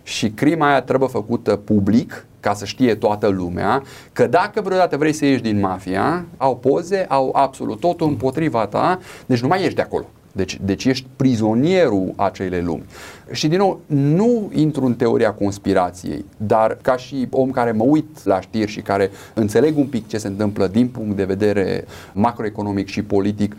și 0.04 0.30
crima 0.30 0.68
aia 0.68 0.82
trebuie 0.82 1.08
făcută 1.08 1.56
public 1.56 2.26
ca 2.40 2.54
să 2.54 2.64
știe 2.64 2.94
toată 2.94 3.26
lumea 3.26 3.82
că 4.12 4.26
dacă 4.26 4.60
vreodată 4.60 4.96
vrei 4.96 5.12
să 5.12 5.24
ieși 5.24 5.42
din 5.42 5.60
mafia, 5.60 6.24
au 6.36 6.56
poze, 6.56 7.06
au 7.08 7.30
absolut 7.34 7.80
totul 7.80 8.08
împotriva 8.08 8.66
ta, 8.66 8.98
deci 9.26 9.40
nu 9.40 9.48
mai 9.48 9.62
ești 9.62 9.74
de 9.74 9.82
acolo. 9.82 10.04
Deci, 10.32 10.58
deci 10.64 10.84
ești 10.84 11.06
prizonierul 11.16 12.12
acelei 12.16 12.62
lumi. 12.62 12.84
Și 13.30 13.48
din 13.48 13.58
nou, 13.58 13.80
nu 13.86 14.50
intru 14.54 14.84
în 14.84 14.94
teoria 14.94 15.32
conspirației, 15.32 16.24
dar 16.36 16.78
ca 16.82 16.96
și 16.96 17.26
om 17.30 17.50
care 17.50 17.72
mă 17.72 17.84
uit 17.84 18.24
la 18.24 18.40
știri 18.40 18.70
și 18.70 18.80
care 18.80 19.10
înțeleg 19.34 19.78
un 19.78 19.86
pic 19.86 20.06
ce 20.06 20.18
se 20.18 20.26
întâmplă 20.26 20.66
din 20.66 20.88
punct 20.88 21.16
de 21.16 21.24
vedere 21.24 21.84
macroeconomic 22.12 22.88
și 22.88 23.02
politic, 23.02 23.56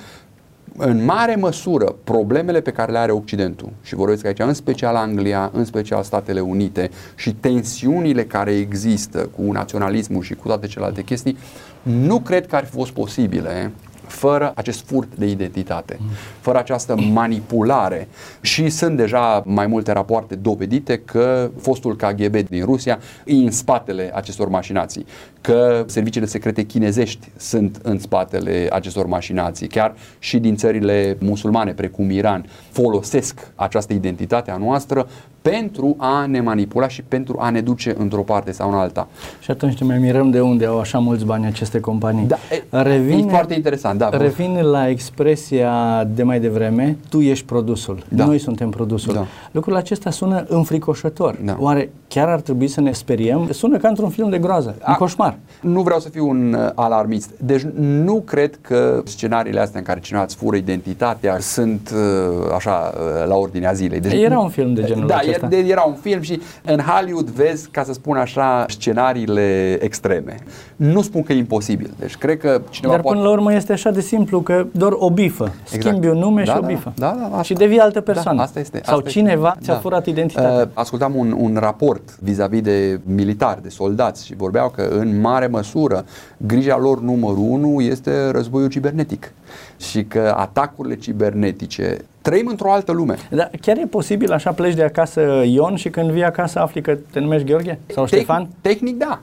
în 0.77 1.05
mare 1.05 1.35
măsură 1.35 1.95
problemele 2.03 2.61
pe 2.61 2.71
care 2.71 2.91
le 2.91 2.97
are 2.97 3.11
Occidentul. 3.11 3.71
Și 3.81 3.95
vorbesc 3.95 4.25
aici 4.25 4.39
în 4.39 4.53
special 4.53 4.95
Anglia, 4.95 5.51
în 5.53 5.65
special 5.65 6.03
Statele 6.03 6.39
Unite 6.39 6.89
și 7.15 7.33
tensiunile 7.33 8.23
care 8.23 8.51
există 8.51 9.29
cu 9.37 9.51
naționalismul 9.51 10.21
și 10.21 10.33
cu 10.33 10.47
toate 10.47 10.67
celelalte 10.67 11.01
chestii, 11.01 11.37
nu 11.83 12.19
cred 12.19 12.47
că 12.47 12.55
ar 12.55 12.65
fi 12.65 12.71
fost 12.71 12.91
posibile 12.91 13.71
fără 14.07 14.51
acest 14.55 14.85
furt 14.85 15.15
de 15.15 15.25
identitate, 15.25 15.99
fără 16.39 16.57
această 16.57 16.95
manipulare. 17.13 18.07
Și 18.41 18.69
sunt 18.69 18.97
deja 18.97 19.43
mai 19.45 19.67
multe 19.67 19.91
rapoarte 19.91 20.35
dovedite 20.35 20.97
că 20.97 21.51
fostul 21.61 21.95
KGB 21.95 22.35
din 22.35 22.65
Rusia 22.65 22.99
e 23.25 23.33
în 23.33 23.51
spatele 23.51 24.11
acestor 24.13 24.47
mașinații, 24.47 25.05
că 25.41 25.83
serviciile 25.87 26.27
secrete 26.27 26.63
chinezești 26.63 27.29
sunt 27.37 27.79
în 27.83 27.99
spatele 27.99 28.67
acestor 28.71 29.05
mașinații, 29.05 29.67
chiar 29.67 29.95
și 30.19 30.39
din 30.39 30.55
țările 30.55 31.17
musulmane, 31.19 31.73
precum 31.73 32.09
Iran, 32.09 32.45
folosesc 32.71 33.51
această 33.55 33.93
identitate 33.93 34.51
a 34.51 34.57
noastră 34.57 35.07
pentru 35.49 35.95
a 35.97 36.25
ne 36.25 36.41
manipula 36.41 36.87
și 36.87 37.01
pentru 37.01 37.37
a 37.39 37.49
ne 37.49 37.61
duce 37.61 37.95
într-o 37.97 38.21
parte 38.21 38.51
sau 38.51 38.69
în 38.69 38.75
alta. 38.75 39.07
Și 39.39 39.51
atunci 39.51 39.77
ne 39.77 39.87
mai 39.87 39.97
mirăm 39.97 40.29
de 40.29 40.41
unde 40.41 40.65
au 40.65 40.79
așa 40.79 40.97
mulți 40.97 41.25
bani 41.25 41.45
aceste 41.45 41.79
companii. 41.79 42.27
Da, 42.27 42.37
revine, 42.81 43.21
e 43.27 43.29
foarte 43.29 43.53
interesant. 43.53 43.99
Da, 43.99 44.09
revine 44.09 44.61
la 44.61 44.89
expresia 44.89 46.03
de 46.13 46.23
mai 46.23 46.39
devreme, 46.39 46.97
tu 47.09 47.21
ești 47.21 47.45
produsul, 47.45 48.03
da. 48.09 48.25
noi 48.25 48.39
suntem 48.39 48.69
produsul. 48.69 49.13
Da. 49.13 49.25
Lucrul 49.51 49.75
acesta 49.75 50.09
sună 50.09 50.45
înfricoșător. 50.47 51.37
Da. 51.43 51.55
Oare 51.59 51.89
chiar 52.07 52.27
ar 52.27 52.39
trebui 52.39 52.67
să 52.67 52.81
ne 52.81 52.91
speriem? 52.91 53.47
Sună 53.51 53.77
ca 53.77 53.87
într-un 53.87 54.09
film 54.09 54.29
de 54.29 54.37
groază, 54.37 54.75
a, 54.81 54.89
un 54.89 54.95
coșmar. 54.95 55.37
Nu 55.61 55.81
vreau 55.81 55.99
să 55.99 56.09
fiu 56.09 56.29
un 56.29 56.53
uh, 56.53 56.69
alarmist. 56.75 57.29
Deci 57.37 57.61
nu 57.77 58.21
cred 58.25 58.59
că 58.61 59.01
scenariile 59.05 59.59
astea 59.59 59.79
în 59.79 59.85
care 59.85 59.99
cineva 59.99 60.23
îți 60.23 60.35
fură 60.35 60.55
identitatea 60.55 61.39
sunt 61.39 61.93
uh, 61.93 62.53
așa 62.55 62.93
uh, 62.93 63.27
la 63.27 63.35
ordinea 63.35 63.73
zilei. 63.73 63.99
Deci, 63.99 64.13
era 64.13 64.39
un 64.39 64.49
film 64.49 64.73
de 64.73 64.83
genul 64.83 65.07
da, 65.07 65.15
acesta 65.15 65.34
de, 65.49 65.57
era 65.57 65.81
un 65.81 65.93
film 65.93 66.21
și 66.21 66.41
în 66.65 66.79
Hollywood 66.79 67.29
vezi, 67.29 67.69
ca 67.69 67.83
să 67.83 67.93
spun 67.93 68.17
așa, 68.17 68.65
scenariile 68.67 69.77
extreme. 69.81 70.35
Nu 70.75 71.01
spun 71.01 71.23
că 71.23 71.33
e 71.33 71.37
imposibil. 71.37 71.93
Deci 71.99 72.17
cred 72.17 72.37
că 72.37 72.61
cineva 72.69 72.93
Dar 72.93 73.01
până 73.01 73.13
poate... 73.13 73.27
la 73.27 73.33
urmă 73.33 73.53
este 73.53 73.73
așa 73.73 73.91
de 73.91 74.01
simplu 74.01 74.41
că 74.41 74.65
doar 74.71 74.91
o 74.95 75.09
bifă. 75.09 75.53
Exact. 75.63 75.83
Schimbi 75.83 76.07
un 76.07 76.17
nume 76.17 76.43
da, 76.43 76.53
și 76.53 76.59
da, 76.59 76.65
o 76.65 76.67
bifă. 76.67 76.93
Da, 76.95 77.15
da, 77.19 77.25
asta. 77.25 77.41
Și 77.41 77.53
devii 77.53 77.79
altă 77.79 78.01
persoană. 78.01 78.37
Da, 78.37 78.43
asta 78.43 78.59
este. 78.59 78.81
Sau 78.83 78.97
asta 78.97 79.09
cineva 79.09 79.47
este. 79.47 79.63
ți-a 79.63 79.73
da. 79.73 79.79
furat 79.79 80.05
identitatea. 80.05 80.61
Uh, 80.61 80.67
ascultam 80.73 81.15
un, 81.15 81.35
un 81.39 81.57
raport 81.59 82.19
vis-a-vis 82.19 82.61
de 82.61 82.99
militari, 83.03 83.61
de 83.61 83.69
soldați 83.69 84.25
și 84.25 84.35
vorbeau 84.35 84.69
că 84.69 84.81
în 84.81 85.21
mare 85.21 85.47
măsură 85.47 86.05
grija 86.37 86.77
lor 86.77 87.01
numărul 87.01 87.45
unu 87.49 87.81
este 87.81 88.29
războiul 88.31 88.69
cibernetic 88.69 89.31
și 89.77 90.03
că 90.03 90.33
atacurile 90.37 90.95
cibernetice 90.95 91.97
trăim 92.25 92.47
într-o 92.47 92.71
altă 92.71 92.91
lume. 92.91 93.15
Dar 93.29 93.51
chiar 93.61 93.77
e 93.77 93.85
posibil 93.85 94.31
așa 94.31 94.51
pleci 94.51 94.73
de 94.73 94.83
acasă 94.83 95.41
Ion 95.45 95.75
și 95.75 95.89
când 95.89 96.11
vii 96.11 96.23
acasă 96.23 96.59
afli 96.59 96.81
că 96.81 96.97
te 97.11 97.19
numești 97.19 97.47
Gheorghe 97.47 97.79
sau 97.93 98.05
Tec- 98.05 98.07
Ștefan? 98.07 98.47
Tehnic 98.61 98.97
da. 98.97 99.19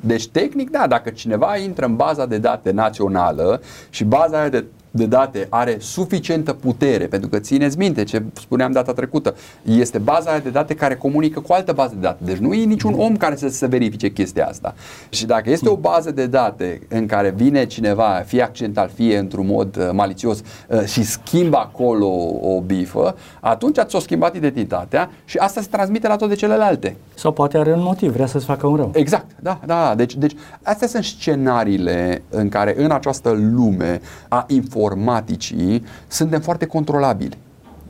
Deci 0.00 0.28
tehnic 0.28 0.70
da, 0.70 0.86
dacă 0.86 1.10
cineva 1.10 1.56
intră 1.56 1.84
în 1.84 1.96
baza 1.96 2.26
de 2.26 2.38
date 2.38 2.70
națională 2.70 3.60
și 3.90 4.04
baza 4.04 4.38
aia 4.38 4.48
de 4.48 4.64
de 4.94 5.06
date 5.06 5.46
are 5.48 5.76
suficientă 5.80 6.52
putere, 6.52 7.06
pentru 7.06 7.28
că 7.28 7.38
țineți 7.38 7.78
minte 7.78 8.04
ce 8.04 8.22
spuneam 8.40 8.72
data 8.72 8.92
trecută, 8.92 9.34
este 9.62 9.98
baza 9.98 10.38
de 10.38 10.50
date 10.50 10.74
care 10.74 10.94
comunică 10.94 11.40
cu 11.40 11.52
altă 11.52 11.72
bază 11.72 11.94
de 11.94 12.00
date. 12.00 12.24
Deci 12.24 12.36
nu 12.36 12.52
e 12.52 12.64
niciun 12.64 12.94
om 12.98 13.16
care 13.16 13.36
să 13.36 13.48
se 13.48 13.66
verifice 13.66 14.08
chestia 14.08 14.46
asta. 14.46 14.74
Și 15.08 15.26
dacă 15.26 15.50
este 15.50 15.68
o 15.68 15.76
bază 15.76 16.10
de 16.10 16.26
date 16.26 16.80
în 16.88 17.06
care 17.06 17.34
vine 17.36 17.66
cineva, 17.66 18.22
fie 18.26 18.42
accidental, 18.42 18.90
fie 18.94 19.18
într-un 19.18 19.46
mod 19.46 19.76
uh, 19.76 19.88
malițios 19.92 20.40
uh, 20.68 20.84
și 20.84 21.04
schimbă 21.04 21.56
acolo 21.56 22.06
o 22.40 22.60
bifă, 22.60 23.16
atunci 23.40 23.78
ți-o 23.80 23.98
schimbat 23.98 24.36
identitatea 24.36 25.10
și 25.24 25.36
asta 25.36 25.60
se 25.60 25.68
transmite 25.70 26.08
la 26.08 26.16
toate 26.16 26.34
celelalte. 26.34 26.96
Sau 27.14 27.32
poate 27.32 27.58
are 27.58 27.72
un 27.72 27.82
motiv, 27.82 28.12
vrea 28.12 28.26
să-ți 28.26 28.44
facă 28.44 28.66
un 28.66 28.76
rău. 28.76 28.90
Exact, 28.94 29.26
da, 29.40 29.60
da. 29.66 29.94
Deci, 29.96 30.14
deci 30.14 30.36
astea 30.62 30.88
sunt 30.88 31.04
scenariile 31.04 32.22
în 32.28 32.48
care 32.48 32.74
în 32.76 32.90
această 32.90 33.30
lume 33.30 34.00
a 34.28 34.44
informației 34.48 34.81
informaticii, 34.82 35.84
suntem 36.08 36.40
foarte 36.40 36.66
controlabili. 36.66 37.36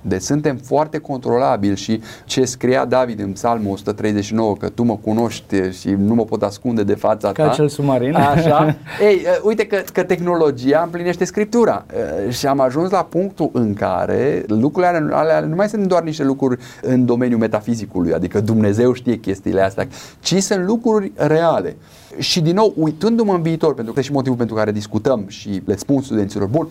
Deci 0.03 0.23
suntem 0.23 0.57
foarte 0.57 0.99
controlabili 0.99 1.77
și 1.77 2.01
ce 2.25 2.45
scria 2.45 2.85
David 2.85 3.21
în 3.21 3.33
Psalmul 3.33 3.73
139, 3.73 4.57
că 4.57 4.69
tu 4.69 4.83
mă 4.83 4.97
cunoști 4.97 5.71
și 5.71 5.89
nu 5.89 6.15
mă 6.15 6.25
pot 6.25 6.43
ascunde 6.43 6.83
de 6.83 6.95
fața 6.95 7.33
Ca 7.33 7.43
ta. 7.43 7.49
Ca 7.49 7.55
cel 7.55 7.69
submarin. 7.69 8.15
Așa. 8.15 8.77
Ei, 9.09 9.15
uh, 9.15 9.41
uite 9.43 9.67
că, 9.67 9.83
că 9.93 10.03
tehnologia 10.03 10.83
împlinește 10.85 11.25
Scriptura 11.25 11.85
uh, 12.27 12.33
și 12.33 12.47
am 12.47 12.61
ajuns 12.61 12.91
la 12.91 13.03
punctul 13.03 13.51
în 13.53 13.75
care 13.75 14.45
lucrurile 14.47 14.87
alea, 14.87 15.17
alea 15.17 15.41
nu 15.41 15.55
mai 15.55 15.69
sunt 15.69 15.87
doar 15.87 16.03
niște 16.03 16.25
lucruri 16.25 16.61
în 16.83 17.07
domeniul 17.07 17.39
metafizicului, 17.39 18.13
adică 18.13 18.41
Dumnezeu 18.41 18.93
știe 18.93 19.17
chestiile 19.17 19.61
astea, 19.61 19.87
ci 20.21 20.35
sunt 20.35 20.67
lucruri 20.67 21.13
reale. 21.15 21.77
Și 22.19 22.41
din 22.41 22.55
nou, 22.55 22.73
uitându-mă 22.77 23.33
în 23.33 23.43
viitor, 23.43 23.75
pentru 23.75 23.93
că 23.93 24.01
și 24.01 24.13
motivul 24.13 24.37
pentru 24.37 24.55
care 24.55 24.73
discutăm 24.73 25.25
și 25.29 25.63
le 25.65 25.77
spun 25.77 26.03
studenților, 26.03 26.49
bun, 26.49 26.69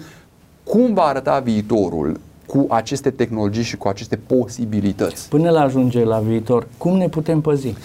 cum 0.63 0.93
va 0.93 1.01
arăta 1.01 1.39
viitorul 1.39 2.19
cu 2.51 2.65
aceste 2.69 3.09
tehnologii 3.09 3.63
și 3.63 3.77
cu 3.77 3.87
aceste 3.87 4.15
posibilități. 4.15 5.29
Până 5.29 5.49
la 5.49 5.61
ajunge 5.61 6.03
la 6.03 6.19
viitor, 6.19 6.67
cum 6.77 6.97
ne 6.97 7.09
putem 7.09 7.41
păzi? 7.41 7.75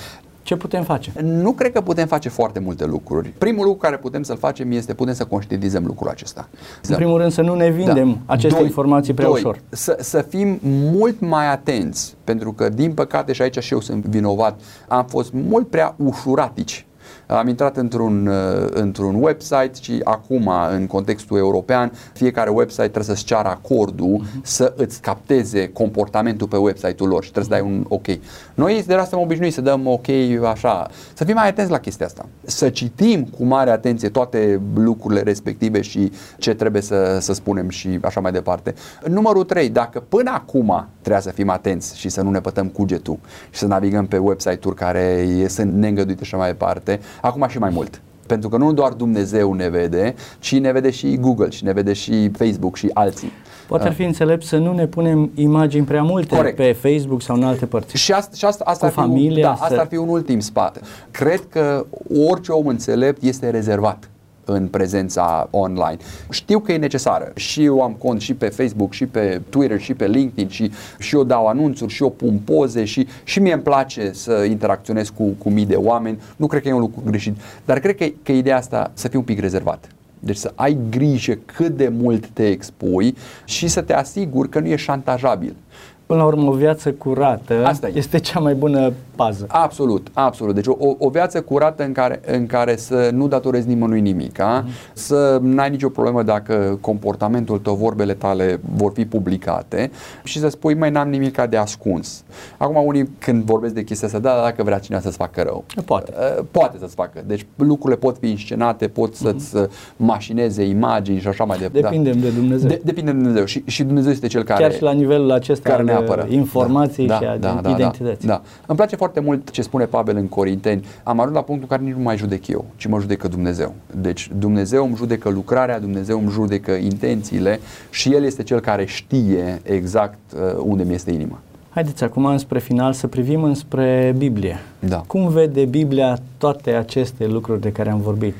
Ce 0.42 0.56
putem 0.56 0.82
face? 0.82 1.12
Nu 1.23 1.52
cred 1.52 1.73
că 1.73 1.80
putem 1.80 2.06
face 2.06 2.28
foarte 2.28 2.58
multe 2.58 2.85
lucruri. 2.85 3.28
Primul 3.28 3.64
lucru 3.64 3.78
care 3.78 3.96
putem 3.96 4.23
să-l 4.23 4.37
facem 4.37 4.73
este 4.73 4.94
putem 4.94 5.14
să 5.14 5.25
conștientizăm 5.25 5.85
lucrul 5.87 6.08
acesta. 6.08 6.49
În 6.88 6.94
primul 6.94 7.18
rând 7.18 7.32
să 7.32 7.42
nu 7.42 7.54
ne 7.54 7.70
vindem 7.70 8.08
da. 8.08 8.32
aceste 8.32 8.58
doi, 8.58 8.66
informații 8.66 9.14
prea 9.14 9.26
doi, 9.26 9.38
ușor. 9.38 9.61
Să, 9.68 9.99
să 10.00 10.23
fim 10.28 10.58
mult 10.62 11.20
mai 11.20 11.50
atenți, 11.50 12.14
pentru 12.25 12.52
că 12.52 12.68
din 12.68 12.92
păcate 12.92 13.32
și 13.32 13.42
aici 13.42 13.58
și 13.58 13.73
eu 13.73 13.80
sunt 13.80 14.04
vinovat, 14.04 14.61
am 14.88 15.04
fost 15.08 15.32
mult 15.32 15.68
prea 15.68 15.94
ușuratici 15.96 16.86
am 17.26 17.49
intrat 17.49 17.76
într-un, 17.76 18.26
uh, 18.26 18.68
într-un 18.71 19.23
website 19.23 19.71
și 19.80 20.00
acum, 20.04 20.50
în 20.71 20.87
contextul 20.87 21.38
european, 21.38 21.92
fiecare 22.12 22.50
website 22.50 22.83
trebuie 22.83 23.16
să-ți 23.16 23.25
ceară 23.25 23.49
acordul 23.49 24.21
uh-huh. 24.23 24.40
să 24.42 24.73
îți 24.76 25.00
capteze 25.00 25.68
comportamentul 25.68 26.49
pe 26.49 26.56
website-ul 26.56 27.09
lor 27.09 27.25
și 27.25 27.30
trebuie 27.30 27.59
să 27.59 27.62
dai 27.62 27.73
un 27.73 27.85
ok. 27.88 28.06
Noi 28.54 28.85
de 28.87 28.95
la 28.95 29.00
suntem 29.00 29.21
obișnuiți 29.21 29.54
să 29.54 29.61
dăm 29.61 29.87
ok 29.87 30.06
așa, 30.45 30.88
să 31.14 31.25
fim 31.25 31.35
mai 31.35 31.49
atenți 31.49 31.71
la 31.71 31.78
chestia 31.78 32.06
asta. 32.06 32.26
Să 32.45 32.68
citim 32.68 33.25
cu 33.25 33.45
mare 33.45 33.71
atenție 33.71 34.09
toate 34.09 34.61
lucrurile 34.75 35.21
respective 35.21 35.80
și 35.80 36.12
ce 36.38 36.54
trebuie 36.54 36.83
să, 36.83 37.18
să 37.21 37.33
spunem 37.33 37.68
și 37.68 37.99
așa 38.02 38.21
mai 38.21 38.33
departe. 38.33 38.75
Numărul 39.09 39.45
3, 39.45 39.68
dacă 39.68 40.00
până 40.09 40.30
acum 40.35 40.87
trebuia 41.00 41.21
să 41.21 41.30
fim 41.30 41.50
atenți 41.50 41.99
și 41.99 42.09
să 42.09 42.23
nu 42.23 42.30
ne 42.30 42.40
pătăm 42.40 42.68
cugetul 42.68 43.18
și 43.50 43.59
să 43.59 43.66
navigăm 43.66 44.06
pe 44.06 44.16
website-uri 44.16 44.76
care 44.76 45.26
sunt 45.49 45.73
neîngăduite 45.73 46.25
și 46.25 46.35
așa 46.35 46.42
mai 46.42 46.50
departe, 46.50 47.00
acum 47.20 47.46
și 47.49 47.58
mai 47.58 47.70
mult. 47.70 48.00
Pentru 48.26 48.49
că 48.49 48.56
nu 48.56 48.73
doar 48.73 48.92
Dumnezeu 48.92 49.52
ne 49.52 49.68
vede, 49.68 50.14
ci 50.38 50.58
ne 50.58 50.73
vede 50.73 50.90
și 50.90 51.16
Google, 51.16 51.50
și 51.50 51.64
ne 51.64 51.73
vede 51.73 51.92
și 51.92 52.30
Facebook 52.30 52.76
și 52.76 52.90
alții. 52.92 53.32
Poate 53.68 53.87
ar 53.87 53.92
fi 53.92 54.02
înțelept 54.02 54.44
să 54.44 54.56
nu 54.56 54.73
ne 54.73 54.87
punem 54.87 55.30
imagini 55.35 55.85
prea 55.85 56.02
multe 56.02 56.37
Corect. 56.37 56.56
pe 56.56 56.73
Facebook 56.73 57.23
sau 57.23 57.37
în 57.37 57.42
alte 57.42 57.66
părți. 57.66 57.96
Și 57.96 58.12
asta, 58.12 58.37
și 58.37 58.44
asta, 58.44 58.64
asta, 58.66 58.87
ar, 58.87 58.92
fi 58.92 58.99
un, 58.99 59.40
da, 59.40 59.52
asta 59.52 59.80
ar 59.80 59.87
fi 59.87 59.96
un 59.96 60.08
ultim 60.08 60.40
spate. 60.40 60.80
Cred 61.11 61.42
că 61.49 61.87
orice 62.28 62.52
om 62.52 62.66
înțelept 62.66 63.23
este 63.23 63.50
rezervat 63.50 64.08
în 64.49 64.69
prezența 64.69 65.49
online. 65.50 65.97
Știu 66.31 66.59
că 66.59 66.73
e 66.73 66.76
necesară 66.76 67.33
și 67.35 67.65
eu 67.65 67.83
am 67.83 67.93
cont 67.93 68.21
și 68.21 68.35
pe 68.35 68.49
Facebook, 68.49 68.93
și 68.93 69.07
pe 69.07 69.41
Twitter, 69.49 69.81
și 69.81 69.95
pe 69.95 70.07
LinkedIn 70.07 70.49
și, 70.49 70.71
și 70.99 71.15
eu 71.15 71.25
dau 71.25 71.47
anunțuri, 71.47 71.93
și 71.93 72.03
eu 72.03 72.11
pun 72.11 72.38
poze 72.45 72.85
și, 72.85 73.07
și 73.25 73.41
mie 73.41 73.53
îmi 73.53 73.62
place 73.62 74.11
să 74.12 74.45
interacționez 74.49 75.09
cu, 75.09 75.25
cu 75.38 75.50
mii 75.50 75.67
de 75.67 75.76
oameni. 75.76 76.21
Nu 76.37 76.47
cred 76.47 76.62
că 76.62 76.69
e 76.69 76.73
un 76.73 76.81
lucru 76.81 77.03
greșit, 77.07 77.37
dar 77.65 77.79
cred 77.79 77.97
că, 77.97 78.07
că 78.23 78.33
ideea 78.33 78.57
asta 78.57 78.91
să 78.95 79.09
fie 79.09 79.19
un 79.19 79.25
pic 79.25 79.41
rezervat. 79.41 79.88
Deci 80.19 80.37
să 80.37 80.53
ai 80.55 80.79
grijă 80.91 81.38
cât 81.45 81.76
de 81.76 81.88
mult 81.88 82.26
te 82.26 82.49
expui 82.49 83.17
și 83.45 83.69
să 83.69 83.81
te 83.81 83.95
asiguri 83.95 84.49
că 84.49 84.61
nu 84.61 84.67
e 84.67 84.76
șantajabil. 84.76 85.57
Până 86.06 86.20
la 86.20 86.26
urmă, 86.26 86.50
o 86.50 86.52
viață 86.52 86.92
curată 86.92 87.64
Asta 87.64 87.88
este 87.94 88.18
cea 88.18 88.40
mai 88.40 88.54
bună 88.54 88.92
pază. 89.16 89.44
Absolut, 89.48 90.06
absolut. 90.12 90.54
Deci 90.54 90.66
o, 90.66 90.94
o 90.98 91.08
viață 91.08 91.42
curată 91.42 91.84
în 91.84 91.92
care, 91.92 92.20
în 92.26 92.46
care 92.46 92.76
să 92.76 93.10
nu 93.12 93.28
datorezi 93.28 93.68
nimănui 93.68 94.00
nimic, 94.00 94.38
mm. 94.38 94.68
să 94.92 95.38
n-ai 95.42 95.70
nicio 95.70 95.88
problemă 95.88 96.22
dacă 96.22 96.78
comportamentul 96.80 97.58
tău, 97.58 97.75
vorbele 97.75 98.14
tale 98.14 98.60
vor 98.76 98.92
fi 98.94 99.04
publicate 99.04 99.90
și 100.25 100.38
să 100.38 100.48
spui, 100.48 100.75
mai 100.75 100.90
n-am 100.90 101.08
nimic 101.08 101.40
de 101.40 101.56
ascuns. 101.56 102.25
Acum 102.56 102.86
unii 102.86 103.10
când 103.18 103.42
vorbesc 103.42 103.75
de 103.75 103.82
chestia 103.82 104.06
asta, 104.06 104.18
da, 104.18 104.40
dacă 104.42 104.62
vrea 104.62 104.78
cineva 104.78 105.02
să-ți 105.02 105.16
facă 105.16 105.42
rău. 105.42 105.64
Poate. 105.84 106.12
Uh, 106.38 106.44
poate 106.50 106.76
să-ți 106.78 106.94
facă. 106.94 107.22
Deci 107.26 107.46
lucrurile 107.56 107.98
pot 107.98 108.16
fi 108.18 108.30
inscenate, 108.30 108.88
pot 108.88 109.10
mm-hmm. 109.10 109.18
să-ți 109.18 109.56
uh, 109.56 109.62
mașineze 109.96 110.64
imagini 110.64 111.18
și 111.18 111.28
așa 111.28 111.44
mai 111.44 111.58
departe. 111.58 111.80
Depindem 111.80 112.20
de 112.20 112.28
Dumnezeu. 112.28 112.68
De, 112.68 112.80
depinde 112.84 113.10
de 113.10 113.16
Dumnezeu 113.16 113.44
și, 113.44 113.62
și 113.66 113.82
Dumnezeu 113.82 114.10
este 114.10 114.26
cel 114.26 114.42
care... 114.42 114.62
Chiar 114.62 114.72
și 114.72 114.82
la 114.82 114.92
nivelul 114.92 115.30
acesta 115.30 115.70
care 115.70 115.82
ne 115.82 115.96
apără. 115.97 116.26
informații 116.29 117.07
da, 117.07 117.15
și 117.15 117.38
da, 117.38 117.57
a 117.57 117.61
da, 117.61 117.71
identității. 117.71 118.29
Da, 118.29 118.35
da. 118.35 118.43
Îmi 118.67 118.76
place 118.76 118.97
foarte 118.97 119.21
mult 119.21 119.50
ce 119.50 119.62
spune 119.62 119.85
Pavel 119.85 120.17
în 120.17 120.29
Corinteni. 120.29 120.85
Am 121.03 121.21
ajuns 121.21 121.35
la 121.35 121.43
punctul 121.43 121.69
în 121.71 121.76
care 121.76 121.88
nici 121.88 121.99
nu 121.99 122.03
mai 122.03 122.17
judec 122.17 122.47
eu, 122.47 122.65
ci 122.76 122.87
mă 122.87 122.99
judecă 123.00 123.28
Dumnezeu. 123.28 123.75
Deci 124.00 124.30
Dumnezeu 124.39 124.85
îmi 124.85 124.97
judecă 124.97 125.28
lucrarea, 125.28 125.80
Dumnezeu 125.80 126.19
îmi 126.19 126.30
judecă 126.30 126.73
intențiile 126.73 127.61
și 127.91 128.15
El 128.15 128.25
este 128.25 128.43
Cel 128.43 128.61
care 128.61 128.85
știe 128.85 129.61
exact 129.63 130.19
uh, 130.35 130.63
unde 130.65 130.82
mi 130.82 130.95
este 130.95 131.11
inima. 131.11 131.39
Haideți 131.76 132.04
acum 132.04 132.25
înspre 132.25 132.59
final 132.59 132.93
să 132.93 133.06
privim 133.06 133.43
înspre 133.43 134.15
Biblie. 134.17 134.59
Da. 134.78 135.02
Cum 135.06 135.28
vede 135.28 135.65
Biblia 135.65 136.19
toate 136.39 136.71
aceste 136.71 137.26
lucruri 137.26 137.61
de 137.61 137.73
care 137.73 137.91
am 137.91 138.00
vorbit? 138.00 138.35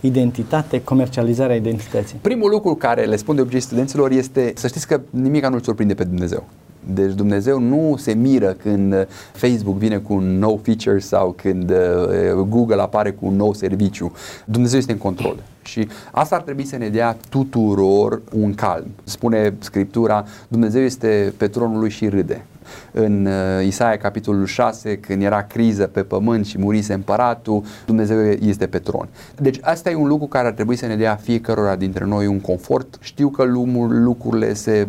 Identitate, 0.00 0.82
comercializarea 0.84 1.56
identității. 1.56 2.18
Primul 2.20 2.50
lucru 2.50 2.74
care 2.74 3.04
le 3.04 3.16
spun 3.16 3.34
de 3.34 3.40
obicei 3.40 3.60
studenților 3.60 4.10
este 4.10 4.52
să 4.56 4.66
știți 4.66 4.86
că 4.86 5.00
nimic 5.10 5.46
nu-L 5.46 5.60
surprinde 5.60 5.94
pe 5.94 6.04
Dumnezeu. 6.04 6.44
Deci 6.94 7.12
Dumnezeu 7.12 7.60
nu 7.60 7.94
se 7.98 8.12
miră 8.12 8.56
când 8.62 9.08
Facebook 9.32 9.76
vine 9.76 9.96
cu 9.96 10.12
un 10.12 10.38
nou 10.38 10.60
feature 10.62 10.98
sau 10.98 11.34
când 11.42 11.70
uh, 11.70 12.32
Google 12.48 12.80
apare 12.80 13.10
cu 13.10 13.26
un 13.26 13.36
nou 13.36 13.54
serviciu. 13.54 14.12
Dumnezeu 14.44 14.78
este 14.78 14.92
în 14.92 14.98
control. 14.98 15.36
Și 15.62 15.88
asta 16.10 16.36
ar 16.36 16.42
trebui 16.42 16.64
să 16.64 16.76
ne 16.76 16.88
dea 16.88 17.16
tuturor 17.28 18.22
un 18.32 18.54
calm. 18.54 18.86
Spune 19.04 19.54
Scriptura, 19.58 20.24
Dumnezeu 20.48 20.82
este 20.82 21.34
pe 21.36 21.48
tronul 21.48 21.78
lui 21.78 21.90
și 21.90 22.08
râde 22.08 22.44
în 22.92 23.26
uh, 23.26 23.66
Isaia 23.66 23.96
capitolul 23.96 24.46
6, 24.46 24.96
când 24.96 25.22
era 25.22 25.42
criză 25.42 25.86
pe 25.86 26.02
pământ 26.02 26.46
și 26.46 26.58
murise 26.58 26.92
împăratul, 26.92 27.62
Dumnezeu 27.86 28.20
este 28.20 28.66
pe 28.66 28.78
tron. 28.78 29.08
Deci 29.38 29.58
asta 29.62 29.90
e 29.90 29.94
un 29.94 30.08
lucru 30.08 30.26
care 30.26 30.46
ar 30.46 30.52
trebui 30.52 30.76
să 30.76 30.86
ne 30.86 30.96
dea 30.96 31.14
fiecărora 31.14 31.76
dintre 31.76 32.04
noi 32.04 32.26
un 32.26 32.40
confort. 32.40 32.98
Știu 33.00 33.28
că 33.28 33.44
lumul, 33.44 34.02
lucrurile 34.02 34.54
se 34.54 34.88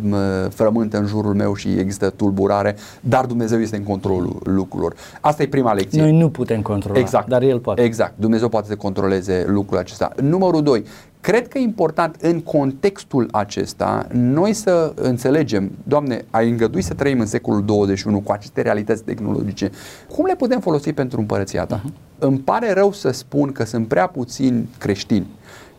frământă 0.50 0.98
în 0.98 1.06
jurul 1.06 1.34
meu 1.34 1.56
și 1.56 1.68
există 1.68 2.10
tulburare, 2.10 2.76
dar 3.02 3.26
Dumnezeu 3.26 3.60
este 3.62 3.76
în 3.76 3.84
controlul 3.84 4.40
lucrurilor. 4.44 4.96
Asta 5.22 5.44
e 5.44 5.48
prima 5.48 5.74
lecție. 5.74 6.02
Noi 6.02 6.18
nu 6.18 6.30
putem 6.30 6.62
controla, 6.62 7.00
exact. 7.00 7.28
dar 7.28 7.42
El 7.42 7.60
poate. 7.60 7.82
Exact. 7.82 8.14
Dumnezeu 8.16 8.50
poate 8.50 8.68
să 8.68 8.76
controleze 8.76 9.46
lucrul 9.48 9.78
acesta. 9.78 10.12
Numărul 10.22 10.64
2. 10.64 10.84
Cred 11.22 11.48
că 11.48 11.58
e 11.58 11.62
important 11.62 12.16
în 12.22 12.40
contextul 12.40 13.28
acesta 13.32 14.08
noi 14.14 14.54
să 14.54 14.94
înțelegem, 14.96 15.72
Doamne, 15.84 16.26
ai 16.30 16.50
îngăduit 16.50 16.84
să 16.84 16.94
trăim 16.94 17.20
în 17.20 17.26
secolul 17.26 17.66
21 17.66 18.20
cu 18.20 18.32
aceste 18.32 18.62
realități 18.62 19.04
tehnologice, 19.04 19.70
cum 20.10 20.26
le 20.26 20.36
putem 20.36 20.60
folosi 20.60 20.94
pentru 20.94 21.20
împărăția 21.20 21.66
ta? 21.66 21.82
Uh-huh. 21.82 22.20
Îmi 22.20 22.40
pare 22.40 22.74
rău 22.74 22.92
să 22.92 23.12
spun 23.12 23.52
că 23.52 23.66
sunt 23.66 23.88
prea 23.88 24.08
puțini 24.08 24.70
creștini 24.78 25.28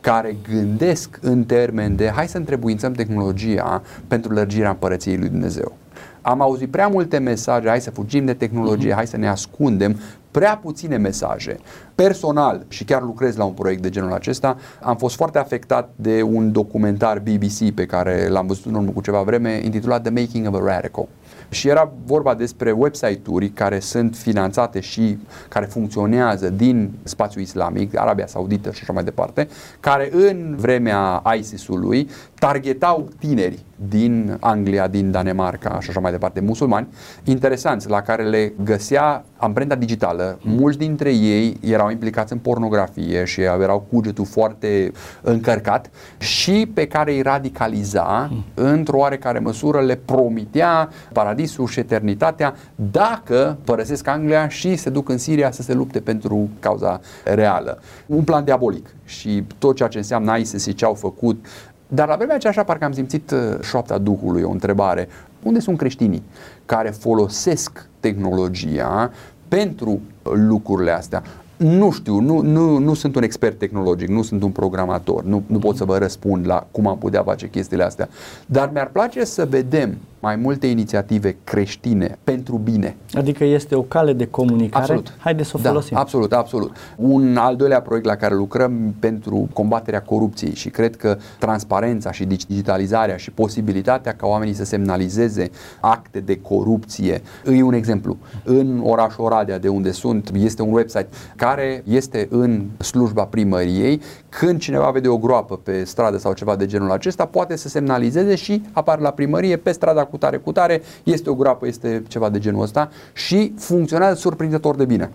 care 0.01 0.37
gândesc 0.49 1.19
în 1.21 1.45
termen 1.45 1.97
de 1.97 2.11
hai 2.15 2.29
să 2.29 2.37
întrebuințăm 2.37 2.93
tehnologia 2.93 3.83
pentru 4.09 4.33
lărgirea 4.33 4.71
împărăției 4.71 5.17
lui 5.17 5.29
Dumnezeu. 5.29 5.77
Am 6.21 6.41
auzit 6.41 6.71
prea 6.71 6.89
multe 6.89 7.19
mesaje, 7.19 7.69
hai 7.69 7.81
să 7.81 7.91
fugim 7.91 8.25
de 8.25 8.35
tehnologie, 8.35 8.93
uh-huh. 8.93 8.95
hai 8.95 9.07
să 9.07 9.17
ne 9.17 9.29
ascundem, 9.29 9.97
prea 10.33 10.57
puține 10.63 10.97
mesaje. 10.97 11.59
Personal, 11.95 12.65
și 12.69 12.85
chiar 12.85 13.03
lucrez 13.03 13.37
la 13.37 13.45
un 13.45 13.53
proiect 13.53 13.83
de 13.83 13.91
genul 13.91 14.13
acesta, 14.13 14.57
am 14.81 14.97
fost 14.97 15.17
foarte 15.17 15.39
afectat 15.39 15.91
de 15.97 16.23
un 16.23 16.53
documentar 16.53 17.19
BBC 17.19 17.71
pe 17.75 17.87
care 17.87 18.29
l-am 18.29 18.47
văzut 18.47 18.65
în 18.65 18.75
urmă 18.75 18.91
cu 18.91 19.01
ceva 19.01 19.23
vreme, 19.23 19.61
intitulat 19.65 20.03
The 20.03 20.11
Making 20.11 20.47
of 20.47 20.61
a 20.61 20.65
Radical. 20.65 21.09
Și 21.49 21.69
era 21.69 21.93
vorba 22.05 22.35
despre 22.35 22.71
website-uri 22.71 23.49
care 23.49 23.79
sunt 23.79 24.17
finanțate 24.17 24.81
și 24.81 25.19
care 25.49 25.67
funcționează 25.67 26.51
din 26.51 26.93
spațiul 27.03 27.43
islamic, 27.43 27.99
Arabia 27.99 28.27
Saudită 28.27 28.71
și 28.71 28.81
așa 28.83 28.93
mai 28.93 29.05
departe, 29.05 29.49
care 29.81 30.09
în 30.13 30.55
vremea 30.59 31.23
ISIS-ului 31.39 32.09
targetau 32.43 33.09
tineri 33.19 33.59
din 33.89 34.37
Anglia, 34.41 34.89
din 34.89 35.11
Danemarca 35.11 35.81
și 35.81 35.91
așa 35.91 36.01
mai 36.01 36.11
departe, 36.11 36.41
musulmani, 36.41 36.89
interesanți, 37.25 37.89
la 37.89 38.01
care 38.01 38.23
le 38.23 38.53
găsea 38.65 39.25
amprenta 39.37 39.75
digitală. 39.75 40.39
Mulți 40.43 40.79
dintre 40.79 41.15
ei 41.15 41.57
erau 41.61 41.91
implicați 41.91 42.33
în 42.33 42.39
pornografie 42.39 43.25
și 43.25 43.41
erau 43.41 43.87
cugetul 43.91 44.25
foarte 44.25 44.93
încărcat 45.21 45.91
și 46.19 46.71
pe 46.75 46.87
care 46.87 47.13
îi 47.13 47.23
radicaliza 47.23 48.33
într-o 48.55 48.99
oarecare 48.99 49.39
măsură, 49.39 49.81
le 49.81 49.97
promitea 49.97 50.89
paradisul 51.13 51.67
și 51.67 51.79
eternitatea 51.79 52.55
dacă 52.75 53.59
părăsesc 53.65 54.07
Anglia 54.07 54.49
și 54.49 54.77
se 54.77 54.91
duc 54.91 55.09
în 55.09 55.19
Siria 55.19 55.51
să 55.51 55.63
se 55.63 55.75
lupte 55.75 56.01
pentru 56.01 56.49
cauza 56.61 57.01
reală. 57.25 57.81
Un 58.07 58.23
plan 58.23 58.45
diabolic 58.45 58.87
și 59.05 59.45
tot 59.59 59.77
ceea 59.77 59.89
ce 59.89 59.99
înseamnă 59.99 60.37
ISIS 60.37 60.67
și 60.67 60.75
ce 60.75 60.85
au 60.85 60.95
făcut 60.95 61.47
dar 61.95 62.09
la 62.09 62.17
vremea 62.17 62.35
aceea, 62.35 62.53
așa, 62.53 62.65
parcă 62.65 62.85
am 62.85 62.93
simțit 62.93 63.31
uh, 63.31 63.39
șoapta 63.63 63.99
Duhului, 63.99 64.43
o 64.43 64.51
întrebare. 64.51 65.09
Unde 65.43 65.61
sunt 65.61 65.79
creștinii 65.79 66.23
care 66.67 66.91
folosesc 66.91 67.89
tehnologia 68.01 69.11
pentru 69.49 70.01
lucrurile 70.23 70.91
astea? 70.91 71.23
Nu 71.57 71.91
știu, 71.91 72.19
nu, 72.19 72.41
nu, 72.41 72.79
nu 72.79 72.95
sunt 72.95 73.17
un 73.17 73.23
expert 73.23 73.59
tehnologic, 73.59 74.09
nu 74.09 74.23
sunt 74.23 74.43
un 74.43 74.51
programator, 74.51 75.25
nu, 75.25 75.43
nu 75.47 75.59
pot 75.59 75.77
să 75.77 75.85
vă 75.85 75.99
răspund 75.99 76.47
la 76.47 76.67
cum 76.71 76.87
am 76.87 76.99
putea 76.99 77.23
face 77.23 77.49
chestiile 77.49 77.85
astea, 77.85 78.09
dar 78.47 78.71
mi-ar 78.73 78.89
place 78.89 79.25
să 79.25 79.47
vedem 79.47 79.97
mai 80.23 80.37
multe 80.37 80.67
inițiative 80.67 81.37
creștine 81.45 82.19
pentru 82.25 82.57
bine. 82.57 82.97
Adică 83.13 83.45
este 83.45 83.75
o 83.75 83.83
cale 83.83 84.13
de 84.13 84.27
comunicare. 84.27 84.83
Absolut. 84.83 85.15
Haideți 85.19 85.49
să 85.49 85.57
o 85.59 85.61
da, 85.63 85.69
folosim. 85.69 85.97
Absolut, 85.97 86.33
absolut. 86.33 86.77
Un 86.97 87.37
al 87.37 87.57
doilea 87.57 87.81
proiect 87.81 88.07
la 88.07 88.15
care 88.15 88.35
lucrăm 88.35 88.95
pentru 88.99 89.49
combaterea 89.53 90.03
corupției 90.03 90.55
și 90.55 90.71
cred 90.71 90.97
că 90.97 91.17
transparența 91.39 92.13
și 92.13 92.25
digitalizarea 92.25 93.17
și 93.17 93.31
posibilitatea 93.31 94.13
ca 94.13 94.27
oamenii 94.27 94.55
să 94.55 94.65
semnalizeze 94.65 95.51
acte 95.81 96.21
de 96.21 96.41
corupție. 96.41 97.23
E 97.53 97.63
un 97.63 97.75
exemplu. 97.75 98.17
În 98.45 98.81
orașul 98.85 99.25
Oradea, 99.25 99.59
de 99.59 99.69
unde 99.69 99.91
sunt, 99.91 100.31
este 100.35 100.63
un 100.63 100.73
website 100.73 101.09
care 101.37 101.83
este 101.87 102.27
în 102.31 102.65
slujba 102.79 103.25
primăriei. 103.25 104.01
Când 104.29 104.61
cineva 104.61 104.91
vede 104.91 105.09
o 105.09 105.19
groapă 105.19 105.57
pe 105.57 105.85
stradă 105.85 106.19
sau 106.19 106.33
ceva 106.33 106.57
de 106.57 106.67
genul 106.67 106.91
acesta, 106.91 107.27
poate 107.27 107.57
să 107.57 107.69
semnalizeze 107.69 108.35
și 108.35 108.63
apare 108.73 109.01
la 109.01 109.11
primărie 109.11 109.57
pe 109.57 109.73
strada 109.73 110.05
cu 110.13 110.19
tare 110.19 110.37
cu 110.37 110.53
tare, 110.53 110.83
este 111.03 111.31
o 111.31 111.35
groapă, 111.35 111.67
este 111.67 112.03
ceva 112.09 112.29
de 112.29 112.39
genul 112.39 112.63
ăsta 112.63 112.91
și 113.13 113.55
funcționează 113.59 114.15
surprinzător 114.15 114.77
de 114.77 114.85
bine 114.85 115.11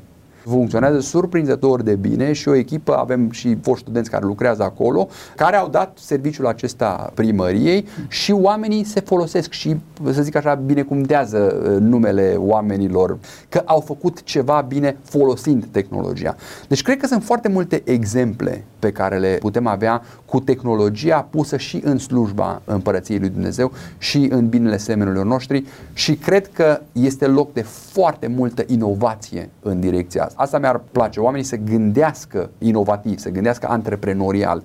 funcționează 0.49 0.99
surprinzător 0.99 1.81
de 1.81 1.95
bine 1.95 2.33
și 2.33 2.47
o 2.47 2.55
echipă, 2.55 2.97
avem 2.97 3.31
și 3.31 3.57
foști 3.61 3.83
studenți 3.83 4.09
care 4.09 4.25
lucrează 4.25 4.63
acolo, 4.63 5.07
care 5.35 5.55
au 5.55 5.67
dat 5.69 5.97
serviciul 6.01 6.47
acesta 6.47 7.11
primăriei 7.13 7.85
și 8.07 8.31
oamenii 8.31 8.83
se 8.83 8.99
folosesc 8.99 9.51
și, 9.51 9.75
să 10.11 10.21
zic 10.21 10.35
așa, 10.35 10.53
binecumtează 10.53 11.61
uh, 11.63 11.77
numele 11.79 12.35
oamenilor 12.37 13.17
că 13.49 13.61
au 13.65 13.79
făcut 13.79 14.23
ceva 14.23 14.65
bine 14.67 14.97
folosind 15.03 15.65
tehnologia. 15.71 16.35
Deci 16.67 16.81
cred 16.81 16.97
că 16.97 17.07
sunt 17.07 17.23
foarte 17.23 17.47
multe 17.47 17.81
exemple 17.85 18.63
pe 18.79 18.91
care 18.91 19.17
le 19.17 19.37
putem 19.39 19.67
avea 19.67 20.01
cu 20.25 20.39
tehnologia 20.39 21.27
pusă 21.29 21.57
și 21.57 21.81
în 21.83 21.97
slujba 21.97 22.61
împărăției 22.65 23.19
lui 23.19 23.29
Dumnezeu 23.29 23.71
și 23.97 24.27
în 24.31 24.49
binele 24.49 24.77
semenilor 24.77 25.25
noștri 25.25 25.63
și 25.93 26.15
cred 26.15 26.49
că 26.53 26.81
este 26.91 27.27
loc 27.27 27.53
de 27.53 27.61
foarte 27.61 28.27
multă 28.27 28.63
inovație 28.67 29.49
în 29.61 29.79
direcția 29.79 30.23
asta. 30.23 30.36
Asta 30.39 30.59
mi-ar 30.59 30.81
place, 30.91 31.19
oamenii 31.19 31.45
să 31.45 31.55
gândească 31.55 32.49
inovativ, 32.57 33.19
să 33.19 33.29
gândească 33.29 33.67
antreprenorial, 33.69 34.63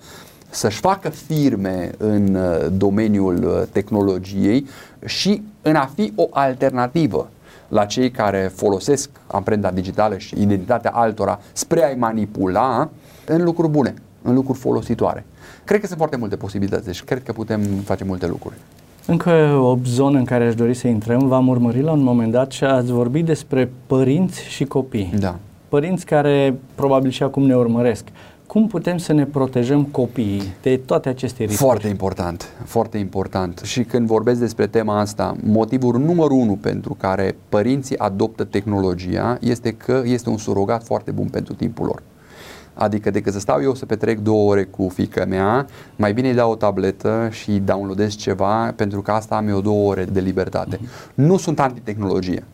să-și 0.51 0.81
facă 0.81 1.09
firme 1.09 1.91
în 1.99 2.35
uh, 2.35 2.67
domeniul 2.77 3.45
uh, 3.45 3.63
tehnologiei 3.73 4.67
și 5.05 5.43
în 5.63 5.75
a 5.75 5.91
fi 5.95 6.13
o 6.17 6.27
alternativă 6.31 7.29
la 7.69 7.85
cei 7.85 8.11
care 8.11 8.53
folosesc 8.55 9.11
amprenta 9.27 9.71
digitală 9.71 10.19
și 10.19 10.35
identitatea 10.41 10.91
altora 10.91 11.41
spre 11.53 11.85
a-i 11.85 11.95
manipula 11.95 12.91
în 13.27 13.45
lucruri 13.45 13.71
bune, 13.71 13.95
în 14.23 14.35
lucruri 14.35 14.59
folositoare. 14.59 15.25
Cred 15.65 15.81
că 15.81 15.87
sunt 15.87 15.99
foarte 15.99 16.17
multe 16.17 16.37
posibilități 16.37 16.83
și 16.83 16.87
deci 16.87 17.03
cred 17.05 17.23
că 17.23 17.33
putem 17.33 17.61
face 17.61 18.05
multe 18.05 18.27
lucruri. 18.27 18.55
Încă 19.07 19.31
o 19.63 19.77
zonă 19.87 20.19
în 20.19 20.25
care 20.25 20.47
aș 20.47 20.55
dori 20.55 20.75
să 20.75 20.89
intrăm, 20.89 21.29
v-am 21.29 21.49
urmărit 21.49 21.83
la 21.83 21.93
un 21.93 22.03
moment 22.03 22.33
dat 22.33 22.51
și 22.51 22.65
ați 22.65 22.93
vorbit 22.93 23.25
despre 23.25 23.73
părinți 23.87 24.43
și 24.43 24.65
copii. 24.65 25.13
Da. 25.19 25.37
Părinți 25.73 26.07
care 26.07 26.59
probabil 26.75 27.11
și 27.11 27.23
acum 27.23 27.43
ne 27.43 27.57
urmăresc. 27.57 28.05
Cum 28.47 28.67
putem 28.67 28.99
să 28.99 29.13
ne 29.13 29.25
protejăm 29.25 29.85
copiii 29.85 30.43
de 30.63 30.77
toate 30.77 31.09
aceste 31.09 31.45
riscuri? 31.45 31.69
Foarte 31.69 31.89
important, 31.89 32.49
foarte 32.65 32.99
important. 32.99 33.61
Și 33.65 33.85
când 33.85 34.07
vorbesc 34.07 34.41
despre 34.41 34.67
tema 34.67 35.01
asta, 35.01 35.37
motivul 35.45 35.99
numărul 35.99 36.39
unu 36.39 36.57
pentru 36.57 36.97
care 37.01 37.37
părinții 37.49 37.99
adoptă 37.99 38.45
tehnologia 38.45 39.39
este 39.41 39.73
că 39.73 40.03
este 40.05 40.29
un 40.29 40.37
surogat 40.37 40.85
foarte 40.85 41.11
bun 41.11 41.27
pentru 41.27 41.55
timpul 41.55 41.87
lor. 41.87 42.03
Adică 42.75 43.11
decât 43.11 43.33
să 43.33 43.39
stau 43.39 43.63
eu 43.63 43.75
să 43.75 43.87
petrec 43.87 44.19
două 44.19 44.51
ore 44.51 44.65
cu 44.65 44.89
fica 44.89 45.25
mea, 45.25 45.67
mai 45.97 46.13
bine 46.13 46.29
îi 46.29 46.35
dau 46.35 46.51
o 46.51 46.55
tabletă 46.55 47.29
și 47.31 47.51
downloadez 47.51 48.17
ceva 48.17 48.73
pentru 48.77 49.03
că 49.03 49.11
asta 49.11 49.37
am 49.37 49.49
eu 49.49 49.61
două 49.61 49.89
ore 49.89 50.05
de 50.05 50.21
libertate. 50.21 50.77
Uh-huh. 50.77 51.15
Nu 51.15 51.37
sunt 51.37 51.61
antitehnologie, 51.61 52.45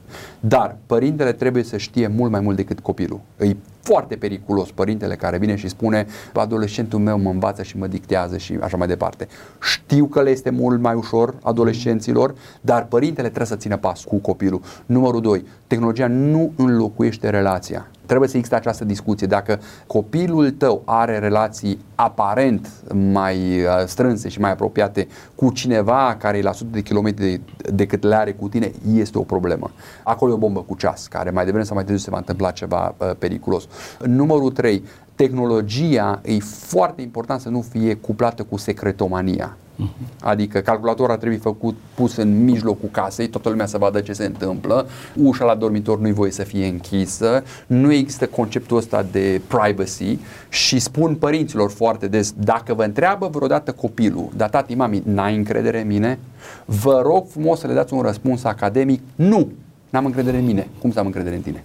dar 0.40 0.76
părintele 0.86 1.32
trebuie 1.32 1.62
să 1.62 1.76
știe 1.76 2.06
mult 2.06 2.30
mai 2.30 2.40
mult 2.40 2.56
decât 2.56 2.80
copilul. 2.80 3.20
Îi 3.36 3.56
foarte 3.88 4.16
periculos 4.16 4.70
părintele 4.70 5.14
care 5.14 5.38
vine 5.38 5.56
și 5.56 5.68
spune 5.68 6.06
adolescentul 6.32 6.98
meu 6.98 7.18
mă 7.18 7.30
învață 7.30 7.62
și 7.62 7.78
mă 7.78 7.86
dictează 7.86 8.36
și 8.36 8.58
așa 8.62 8.76
mai 8.76 8.86
departe. 8.86 9.28
Știu 9.60 10.06
că 10.06 10.22
le 10.22 10.30
este 10.30 10.50
mult 10.50 10.80
mai 10.80 10.94
ușor 10.94 11.34
adolescenților, 11.42 12.34
dar 12.60 12.84
părintele 12.84 13.26
trebuie 13.26 13.46
să 13.46 13.56
țină 13.56 13.76
pas 13.76 14.04
cu 14.04 14.16
copilul. 14.16 14.60
Numărul 14.86 15.20
2. 15.20 15.44
Tehnologia 15.66 16.06
nu 16.06 16.52
înlocuiește 16.56 17.30
relația. 17.30 17.86
Trebuie 18.06 18.28
să 18.28 18.36
existe 18.36 18.56
această 18.56 18.84
discuție. 18.84 19.26
Dacă 19.26 19.60
copilul 19.86 20.50
tău 20.50 20.82
are 20.84 21.18
relații 21.18 21.78
aparent 21.94 22.68
mai 23.12 23.36
uh, 23.36 23.86
strânse 23.86 24.28
și 24.28 24.40
mai 24.40 24.50
apropiate 24.50 25.08
cu 25.34 25.50
cineva 25.52 26.16
care 26.18 26.38
e 26.38 26.42
la 26.42 26.52
sute 26.52 26.70
de 26.72 26.80
kilometri 26.80 27.40
decât 27.72 28.02
le 28.02 28.14
are 28.14 28.32
cu 28.32 28.48
tine, 28.48 28.72
este 28.94 29.18
o 29.18 29.22
problemă. 29.22 29.70
Acolo 30.08 30.30
e 30.30 30.34
o 30.34 30.38
bombă 30.38 30.60
cu 30.60 30.74
ceas, 30.74 31.06
care 31.06 31.30
mai 31.30 31.44
devreme 31.44 31.64
sau 31.64 31.74
mai 31.74 31.84
târziu 31.84 32.04
se 32.04 32.10
va 32.10 32.16
întâmpla 32.16 32.50
ceva 32.50 32.94
uh, 32.98 33.10
periculos. 33.18 33.68
Numărul 34.04 34.50
3. 34.50 34.82
Tehnologia 35.14 36.20
e 36.24 36.38
foarte 36.40 37.02
important 37.02 37.40
să 37.40 37.48
nu 37.48 37.60
fie 37.60 37.94
cuplată 37.94 38.42
cu 38.42 38.56
secretomania. 38.56 39.56
Uh-huh. 39.56 40.20
Adică 40.20 40.58
calculatorul 40.58 41.10
ar 41.10 41.18
trebui 41.18 41.36
făcut, 41.36 41.76
pus 41.94 42.16
în 42.16 42.44
mijlocul 42.44 42.88
casei, 42.92 43.28
toată 43.28 43.48
lumea 43.48 43.66
să 43.66 43.78
vadă 43.78 44.00
ce 44.00 44.12
se 44.12 44.24
întâmplă, 44.24 44.86
ușa 45.22 45.44
la 45.44 45.54
dormitor 45.54 45.98
nu-i 45.98 46.12
voie 46.12 46.30
să 46.30 46.42
fie 46.42 46.66
închisă, 46.66 47.42
nu 47.66 47.92
există 47.92 48.26
conceptul 48.26 48.76
ăsta 48.76 49.06
de 49.10 49.40
privacy 49.46 50.18
și 50.48 50.78
spun 50.78 51.14
părinților 51.14 51.70
foarte 51.70 52.08
des, 52.08 52.34
dacă 52.36 52.74
vă 52.74 52.84
întreabă 52.84 53.28
vreodată 53.32 53.72
copilul, 53.72 54.28
dar 54.36 54.48
tati, 54.48 54.74
mami, 54.74 55.02
n-ai 55.04 55.36
încredere 55.36 55.80
în 55.80 55.86
mine? 55.86 56.18
Vă 56.64 57.00
rog 57.04 57.26
frumos 57.28 57.58
să 57.58 57.66
le 57.66 57.74
dați 57.74 57.92
un 57.94 58.00
răspuns 58.00 58.44
academic, 58.44 59.00
nu, 59.14 59.48
n-am 59.90 60.04
încredere 60.04 60.36
în 60.36 60.44
mine. 60.44 60.68
Cum 60.80 60.90
să 60.92 60.98
am 60.98 61.06
încredere 61.06 61.34
în 61.34 61.42
tine? 61.42 61.64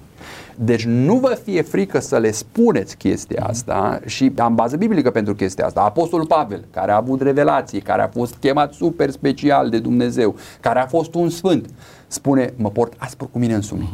Deci 0.55 0.85
nu 0.85 1.15
vă 1.15 1.39
fie 1.43 1.61
frică 1.61 1.99
să 1.99 2.17
le 2.17 2.31
spuneți 2.31 2.97
chestia 2.97 3.45
asta 3.47 3.99
și 4.05 4.31
am 4.37 4.55
bază 4.55 4.77
biblică 4.77 5.11
pentru 5.11 5.35
chestia 5.35 5.65
asta. 5.65 5.81
Apostolul 5.81 6.25
Pavel, 6.25 6.65
care 6.71 6.91
a 6.91 6.95
avut 6.95 7.21
revelații, 7.21 7.81
care 7.81 8.01
a 8.01 8.07
fost 8.07 8.35
chemat 8.35 8.73
super 8.73 9.09
special 9.09 9.69
de 9.69 9.79
Dumnezeu, 9.79 10.35
care 10.59 10.79
a 10.79 10.85
fost 10.85 11.13
un 11.13 11.29
sfânt, 11.29 11.69
spune, 12.07 12.53
mă 12.55 12.69
port 12.69 12.93
aspru 12.97 13.27
cu 13.31 13.39
mine 13.39 13.53
însumi 13.53 13.89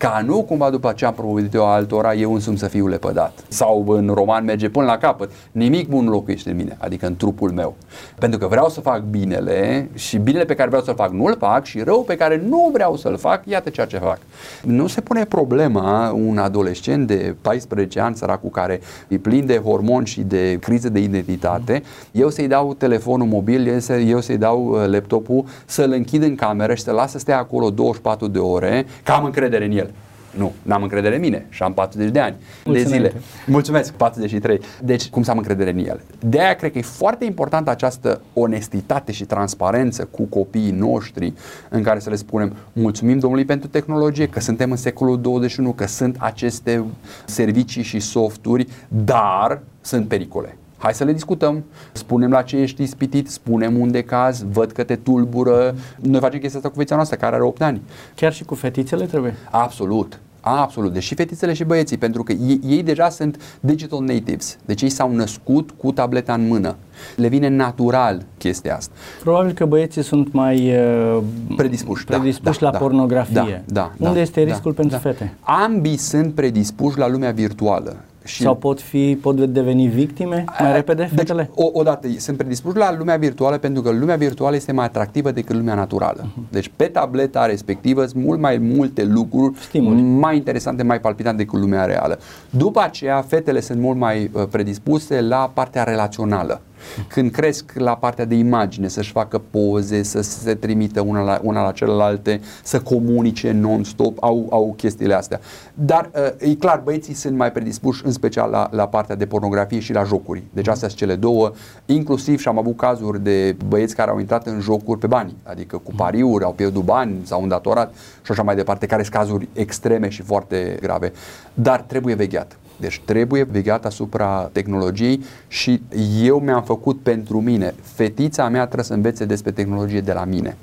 ca 0.00 0.22
nu 0.26 0.42
cumva 0.42 0.70
după 0.70 0.92
ce 0.96 1.04
am 1.04 1.14
propovăduit 1.14 1.54
eu 1.54 1.66
altora, 1.66 2.14
eu 2.14 2.34
însumi 2.34 2.58
să 2.58 2.66
fiu 2.66 2.86
lepădat. 2.86 3.44
Sau 3.48 3.84
în 3.88 4.10
roman 4.14 4.44
merge 4.44 4.68
până 4.68 4.86
la 4.86 4.98
capăt, 4.98 5.30
nimic 5.52 5.88
bun 5.88 6.04
nu 6.04 6.10
locuiește 6.10 6.50
în 6.50 6.56
mine, 6.56 6.76
adică 6.80 7.06
în 7.06 7.16
trupul 7.16 7.50
meu. 7.50 7.76
Pentru 8.18 8.38
că 8.38 8.46
vreau 8.46 8.68
să 8.68 8.80
fac 8.80 9.00
binele 9.02 9.88
și 9.94 10.18
binele 10.18 10.44
pe 10.44 10.54
care 10.54 10.68
vreau 10.68 10.84
să-l 10.84 10.94
fac 10.94 11.10
nu-l 11.10 11.36
fac 11.38 11.64
și 11.64 11.80
rău 11.80 12.02
pe 12.02 12.16
care 12.16 12.42
nu 12.48 12.70
vreau 12.72 12.96
să-l 12.96 13.16
fac, 13.16 13.46
iată 13.46 13.70
ceea 13.70 13.86
ce 13.86 13.98
fac. 13.98 14.18
Nu 14.62 14.86
se 14.86 15.00
pune 15.00 15.24
problema 15.24 16.10
un 16.10 16.38
adolescent 16.38 17.06
de 17.06 17.34
14 17.40 18.00
ani, 18.00 18.16
săracul 18.16 18.50
care 18.50 18.80
e 19.08 19.16
plin 19.16 19.46
de 19.46 19.58
hormoni 19.58 20.06
și 20.06 20.20
de 20.20 20.58
crize 20.60 20.88
de 20.88 21.00
identitate, 21.00 21.82
eu 22.12 22.30
să-i 22.30 22.48
dau 22.48 22.74
telefonul 22.74 23.26
mobil, 23.26 23.82
eu 24.06 24.20
să-i 24.20 24.38
dau 24.38 24.64
uh, 24.64 24.86
laptopul, 24.86 25.44
să-l 25.64 25.92
închid 25.92 26.22
în 26.22 26.34
cameră 26.34 26.74
și 26.74 26.82
să 26.82 26.92
las 26.92 27.10
să 27.10 27.18
stea 27.18 27.38
acolo 27.38 27.70
24 27.70 28.26
de 28.26 28.38
ore, 28.38 28.86
că 29.02 29.12
am 29.12 29.24
încredere 29.24 29.64
în 29.64 29.72
el. 29.72 29.89
Nu, 30.36 30.52
n-am 30.62 30.82
încredere 30.82 31.14
în 31.14 31.20
mine 31.20 31.46
și 31.48 31.62
am 31.62 31.74
40 31.74 32.10
de 32.10 32.20
ani 32.20 32.36
Mulțumesc. 32.64 32.90
de 32.90 32.96
zile. 32.96 33.12
Mulțumesc, 33.46 33.92
43. 33.92 34.60
Deci, 34.82 35.08
cum 35.08 35.22
să 35.22 35.30
am 35.30 35.36
încredere 35.36 35.70
în 35.70 35.78
el? 35.78 36.00
De 36.20 36.40
aia 36.40 36.54
cred 36.54 36.72
că 36.72 36.78
e 36.78 36.82
foarte 36.82 37.24
importantă 37.24 37.70
această 37.70 38.20
onestitate 38.34 39.12
și 39.12 39.24
transparență 39.24 40.04
cu 40.04 40.22
copiii 40.22 40.70
noștri 40.70 41.32
în 41.68 41.82
care 41.82 41.98
să 41.98 42.10
le 42.10 42.16
spunem 42.16 42.56
mulțumim 42.72 43.18
Domnului 43.18 43.44
pentru 43.44 43.68
tehnologie, 43.68 44.26
că 44.26 44.40
suntem 44.40 44.70
în 44.70 44.76
secolul 44.76 45.20
21, 45.20 45.72
că 45.72 45.86
sunt 45.86 46.16
aceste 46.18 46.84
servicii 47.24 47.82
și 47.82 48.00
softuri, 48.00 48.66
dar 48.88 49.62
sunt 49.80 50.08
pericole. 50.08 50.56
Hai 50.80 50.94
să 50.94 51.04
le 51.04 51.12
discutăm, 51.12 51.64
spunem 51.92 52.30
la 52.30 52.42
ce 52.42 52.56
ești 52.56 52.82
ispitit, 52.82 53.28
spunem 53.30 53.80
unde 53.80 54.02
caz, 54.02 54.44
văd 54.52 54.70
că 54.70 54.82
te 54.82 54.96
tulbură. 54.96 55.74
Noi 55.98 56.20
facem 56.20 56.40
chestia 56.40 56.58
asta 56.58 56.68
cu 56.70 56.76
fetița 56.76 56.94
noastră, 56.94 57.16
care 57.16 57.34
are 57.34 57.44
8 57.44 57.62
ani. 57.62 57.82
Chiar 58.14 58.32
și 58.32 58.44
cu 58.44 58.54
fetițele 58.54 59.04
trebuie? 59.04 59.34
Absolut. 59.50 60.20
Absolut, 60.40 60.92
deci 60.92 61.02
și 61.02 61.14
fetițele 61.14 61.52
și 61.52 61.64
băieții, 61.64 61.96
pentru 61.98 62.22
că 62.22 62.32
ei, 62.32 62.60
ei 62.66 62.82
deja 62.82 63.08
sunt 63.08 63.58
digital 63.60 64.00
natives, 64.00 64.58
deci 64.64 64.82
ei 64.82 64.88
s-au 64.88 65.12
născut 65.12 65.70
cu 65.70 65.92
tableta 65.92 66.32
în 66.32 66.46
mână. 66.46 66.76
Le 67.16 67.28
vine 67.28 67.48
natural 67.48 68.22
chestia 68.38 68.76
asta. 68.76 68.92
Probabil 69.22 69.52
că 69.52 69.66
băieții 69.66 70.02
sunt 70.02 70.32
mai 70.32 70.76
uh, 70.76 71.22
predispuși, 71.56 72.04
predispuși 72.04 72.58
da, 72.58 72.66
la 72.66 72.72
da, 72.72 72.78
pornografie. 72.78 73.64
Da, 73.66 73.92
da, 73.98 74.06
Unde 74.06 74.14
da, 74.14 74.20
este 74.20 74.42
riscul 74.42 74.72
da, 74.72 74.80
pentru 74.80 74.98
da. 75.02 75.10
fete? 75.10 75.34
Ambii 75.40 75.96
sunt 75.96 76.34
predispuși 76.34 76.98
la 76.98 77.08
lumea 77.08 77.30
virtuală. 77.30 77.96
Și 78.24 78.42
Sau 78.42 78.54
pot 78.54 78.80
fi, 78.80 79.18
pot 79.22 79.36
deveni 79.36 79.86
victime 79.86 80.44
mai 80.60 80.72
repede 80.72 81.02
deci, 81.02 81.18
fetele? 81.18 81.50
O, 81.54 81.70
odată, 81.72 82.08
sunt 82.18 82.36
predispuși 82.36 82.76
la 82.76 82.96
lumea 82.96 83.16
virtuală 83.16 83.58
pentru 83.58 83.82
că 83.82 83.90
lumea 83.90 84.16
virtuală 84.16 84.56
este 84.56 84.72
mai 84.72 84.84
atractivă 84.84 85.30
decât 85.30 85.56
lumea 85.56 85.74
naturală. 85.74 86.22
Uh-huh. 86.22 86.50
Deci 86.50 86.70
pe 86.76 86.84
tableta 86.84 87.46
respectivă 87.46 88.04
sunt 88.06 88.24
mult 88.24 88.40
mai 88.40 88.58
multe 88.58 89.04
lucruri 89.04 89.58
Stimuli. 89.58 90.00
mai 90.00 90.36
interesante, 90.36 90.82
mai 90.82 91.00
palpitante 91.00 91.42
decât 91.42 91.58
lumea 91.58 91.84
reală. 91.84 92.18
După 92.50 92.80
aceea, 92.80 93.20
fetele 93.20 93.60
sunt 93.60 93.80
mult 93.80 93.96
mai 93.96 94.30
uh, 94.32 94.42
predispuse 94.50 95.20
la 95.20 95.50
partea 95.54 95.82
relațională. 95.82 96.60
Când 97.08 97.30
cresc 97.30 97.72
la 97.74 97.96
partea 97.96 98.24
de 98.24 98.34
imagine, 98.34 98.88
să-și 98.88 99.12
facă 99.12 99.42
poze, 99.50 100.02
să 100.02 100.20
se 100.20 100.54
trimită 100.54 101.00
una 101.00 101.22
la, 101.22 101.40
una 101.42 101.64
la 101.64 101.72
celelalte, 101.72 102.40
să 102.62 102.80
comunice 102.80 103.50
non-stop, 103.50 104.16
au, 104.20 104.46
au 104.50 104.74
chestiile 104.76 105.14
astea. 105.14 105.40
Dar 105.74 106.10
uh, 106.14 106.50
e 106.50 106.54
clar, 106.54 106.80
băieții 106.84 107.14
sunt 107.14 107.36
mai 107.36 107.52
predispuși 107.52 108.02
în 108.04 108.12
special 108.12 108.50
la, 108.50 108.68
la 108.70 108.88
partea 108.88 109.16
de 109.16 109.26
pornografie 109.26 109.78
și 109.78 109.92
la 109.92 110.04
jocuri. 110.04 110.42
Deci 110.52 110.68
astea 110.68 110.88
sunt 110.88 111.00
cele 111.00 111.14
două, 111.14 111.52
inclusiv 111.86 112.40
și 112.40 112.48
am 112.48 112.58
avut 112.58 112.76
cazuri 112.76 113.22
de 113.22 113.56
băieți 113.68 113.94
care 113.94 114.10
au 114.10 114.18
intrat 114.18 114.46
în 114.46 114.60
jocuri 114.60 114.98
pe 114.98 115.06
bani, 115.06 115.36
adică 115.42 115.76
cu 115.76 115.92
pariuri, 115.96 116.44
au 116.44 116.52
pierdut 116.52 116.84
bani, 116.84 117.14
s-au 117.22 117.42
îndatorat 117.42 117.94
și 118.22 118.32
așa 118.32 118.42
mai 118.42 118.54
departe, 118.54 118.86
care 118.86 119.02
sunt 119.02 119.14
cazuri 119.14 119.48
extreme 119.52 120.08
și 120.08 120.22
foarte 120.22 120.76
grave. 120.80 121.12
Dar 121.54 121.80
trebuie 121.80 122.14
vegheat. 122.14 122.59
Deci 122.80 123.00
trebuie 123.04 123.42
vegheat 123.42 123.84
asupra 123.84 124.48
tehnologiei 124.52 125.24
și 125.48 125.82
eu 126.22 126.38
mi-am 126.38 126.62
făcut 126.62 127.00
pentru 127.00 127.40
mine, 127.40 127.74
fetița 127.82 128.48
mea 128.48 128.64
trebuie 128.64 128.84
să 128.84 128.94
învețe 128.94 129.24
despre 129.24 129.50
tehnologie 129.50 130.00
de 130.00 130.12
la 130.12 130.24
mine. 130.24 130.56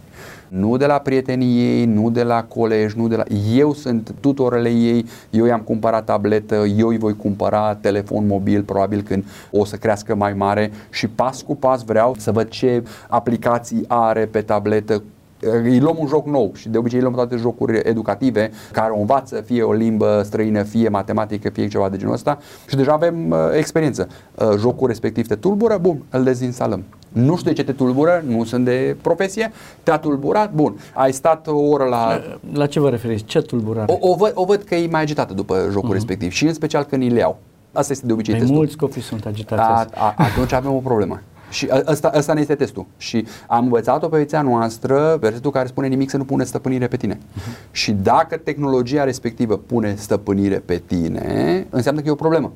Nu 0.47 0.77
de 0.77 0.85
la 0.85 0.97
prietenii 0.97 1.59
ei, 1.59 1.85
nu 1.85 2.09
de 2.09 2.23
la 2.23 2.43
colegi, 2.43 2.97
nu 2.97 3.07
de 3.07 3.15
la... 3.15 3.23
Eu 3.55 3.73
sunt 3.73 4.13
tutorele 4.19 4.69
ei, 4.69 5.05
eu 5.29 5.45
i-am 5.45 5.59
cumpărat 5.59 6.05
tabletă, 6.05 6.55
eu 6.55 6.87
îi 6.87 6.97
voi 6.97 7.15
cumpăra 7.15 7.75
telefon 7.75 8.27
mobil, 8.27 8.63
probabil 8.63 9.01
când 9.01 9.25
o 9.51 9.65
să 9.65 9.75
crească 9.75 10.15
mai 10.15 10.33
mare 10.33 10.71
și 10.89 11.07
pas 11.07 11.41
cu 11.41 11.55
pas 11.55 11.83
vreau 11.83 12.15
să 12.17 12.31
văd 12.31 12.47
ce 12.47 12.83
aplicații 13.07 13.83
are 13.87 14.25
pe 14.25 14.41
tabletă, 14.41 15.03
îi 15.39 15.79
luăm 15.79 15.95
un 15.99 16.07
joc 16.07 16.25
nou 16.25 16.51
și 16.55 16.69
de 16.69 16.77
obicei 16.77 17.01
luăm 17.01 17.13
toate 17.13 17.35
jocuri 17.35 17.81
educative 17.83 18.51
care 18.71 18.91
o 18.91 18.99
învață, 18.99 19.41
fie 19.41 19.61
o 19.61 19.73
limbă 19.73 20.21
străină, 20.25 20.63
fie 20.63 20.89
matematică, 20.89 21.49
fie 21.49 21.67
ceva 21.67 21.89
de 21.89 21.97
genul 21.97 22.13
ăsta 22.13 22.37
și 22.67 22.75
deja 22.75 22.91
avem 22.91 23.29
uh, 23.29 23.37
experiență. 23.53 24.07
Uh, 24.35 24.47
jocul 24.57 24.87
respectiv 24.87 25.27
te 25.27 25.35
tulbură, 25.35 25.77
bun, 25.81 26.03
îl 26.09 26.23
dezinstalăm. 26.23 26.83
Nu 27.09 27.37
știu 27.37 27.51
de 27.51 27.55
ce 27.55 27.63
te 27.63 27.71
tulbură, 27.71 28.23
nu 28.27 28.43
sunt 28.43 28.65
de 28.65 28.95
profesie, 29.01 29.51
te-a 29.83 29.97
tulburat, 29.97 30.53
bun, 30.53 30.79
ai 30.93 31.11
stat 31.11 31.47
o 31.47 31.59
oră 31.59 31.83
la... 31.83 32.21
La 32.53 32.65
ce 32.65 32.79
vă 32.79 32.89
referiți? 32.89 33.23
Ce 33.23 33.41
tulburare? 33.41 33.97
O, 33.99 34.09
o, 34.11 34.15
văd, 34.15 34.31
o 34.33 34.45
văd 34.45 34.61
că 34.61 34.75
e 34.75 34.87
mai 34.87 35.01
agitată 35.01 35.33
după 35.33 35.67
jocul 35.71 35.89
uh-huh. 35.89 35.93
respectiv 35.93 36.31
și 36.31 36.45
în 36.45 36.53
special 36.53 36.83
când 36.83 37.01
îi 37.01 37.09
le 37.09 37.19
iau. 37.19 37.37
Asta 37.71 37.91
este 37.91 38.05
de 38.05 38.13
obicei 38.13 38.33
Mai 38.33 38.41
testul. 38.41 38.59
mulți 38.59 38.77
copii 38.77 39.01
sunt 39.01 39.25
agitați. 39.25 39.61
A, 39.61 39.87
a, 39.93 40.13
atunci 40.17 40.53
avem 40.53 40.73
o 40.73 40.79
problemă. 40.79 41.21
Și 41.49 41.69
ăsta, 41.85 42.11
ăsta 42.15 42.33
ne 42.33 42.39
este 42.39 42.55
testul. 42.55 42.85
Și 42.97 43.25
am 43.47 43.63
învățat-o 43.63 44.07
pe 44.07 44.17
viața 44.17 44.41
noastră, 44.41 45.17
versetul 45.19 45.51
care 45.51 45.67
spune 45.67 45.87
nimic 45.87 46.09
să 46.09 46.17
nu 46.17 46.23
pune 46.23 46.43
stăpânire 46.43 46.87
pe 46.87 46.97
tine. 46.97 47.15
Uh-huh. 47.15 47.71
Și 47.71 47.91
dacă 47.91 48.37
tehnologia 48.37 49.03
respectivă 49.03 49.57
pune 49.57 49.95
stăpânire 49.97 50.57
pe 50.65 50.81
tine, 50.85 51.67
înseamnă 51.69 52.01
că 52.01 52.07
e 52.07 52.11
o 52.11 52.15
problemă. 52.15 52.51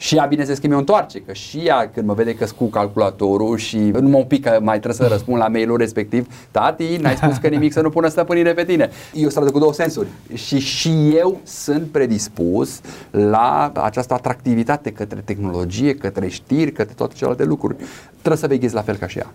Și 0.00 0.16
ea, 0.16 0.24
bine 0.24 0.44
se 0.44 0.68
mi 0.68 0.74
o 0.74 0.78
întoarce, 0.78 1.20
că 1.20 1.32
și 1.32 1.58
ea 1.58 1.90
când 1.94 2.06
mă 2.06 2.14
vede 2.14 2.34
că 2.34 2.46
cu 2.56 2.64
calculatorul 2.64 3.56
și 3.56 3.78
nu 3.78 4.08
mă 4.08 4.18
pică, 4.18 4.58
mai 4.62 4.80
trebuie 4.80 5.08
să 5.08 5.12
răspund 5.14 5.38
la 5.38 5.48
mailul 5.48 5.76
respectiv, 5.76 6.26
tati, 6.50 6.96
n-ai 6.96 7.16
spus 7.16 7.36
că 7.36 7.48
nimic 7.48 7.72
să 7.72 7.80
nu 7.80 7.90
pună 7.90 8.08
stăpânire 8.08 8.52
pe 8.52 8.64
tine. 8.64 8.90
E 9.14 9.26
o 9.26 9.28
stradă 9.28 9.50
cu 9.50 9.58
două 9.58 9.72
sensuri. 9.72 10.08
Și 10.34 10.58
și 10.58 11.14
eu 11.16 11.40
sunt 11.44 11.82
predispus 11.82 12.80
la 13.10 13.72
această 13.74 14.14
atractivitate 14.14 14.92
către 14.92 15.22
tehnologie, 15.24 15.94
către 15.94 16.28
știri, 16.28 16.72
către 16.72 16.94
toate 16.96 17.14
celelalte 17.14 17.44
lucruri. 17.44 17.76
Trebuie 18.10 18.36
să 18.36 18.46
veghezi 18.46 18.74
la 18.74 18.82
fel 18.82 18.96
ca 18.96 19.06
și 19.06 19.18
ea. 19.18 19.32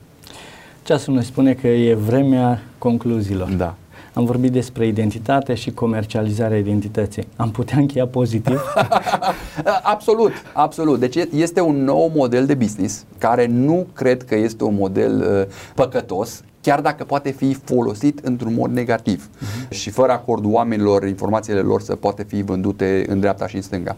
Ceasul 0.84 1.14
ne 1.14 1.22
spune 1.22 1.54
că 1.54 1.68
e 1.68 1.94
vremea 1.94 2.64
concluziilor. 2.78 3.50
Da. 3.50 3.76
Am 4.14 4.26
vorbit 4.26 4.52
despre 4.52 4.88
identitate 4.88 5.54
și 5.54 5.72
comercializarea 5.72 6.58
identității. 6.58 7.28
Am 7.36 7.52
putea 7.52 7.78
încheia 7.78 8.08
pozitiv? 8.08 8.62
absolut, 9.94 10.32
absolut. 10.54 11.00
Deci 11.00 11.16
este 11.36 11.62
un 11.62 11.84
nou 11.84 12.12
model 12.16 12.46
de 12.46 12.54
business 12.54 13.06
care 13.18 13.46
nu 13.46 13.88
cred 13.94 14.24
că 14.24 14.36
este 14.36 14.64
un 14.64 14.76
model 14.76 15.22
uh, 15.22 15.56
păcătos, 15.76 16.44
chiar 16.64 16.82
dacă 16.82 17.04
poate 17.04 17.32
fi 17.32 17.54
folosit 17.54 18.20
într-un 18.20 18.54
mod 18.54 18.72
negativ 18.72 19.30
uh-huh. 19.30 19.70
și 19.70 19.90
fără 19.90 20.12
acordul 20.12 20.52
oamenilor, 20.52 21.08
informațiile 21.08 21.60
lor 21.60 21.82
să 21.82 21.96
poate 21.96 22.24
fi 22.24 22.42
vândute 22.42 23.06
în 23.08 23.20
dreapta 23.20 23.48
și 23.48 23.56
în 23.56 23.62
stânga. 23.62 23.96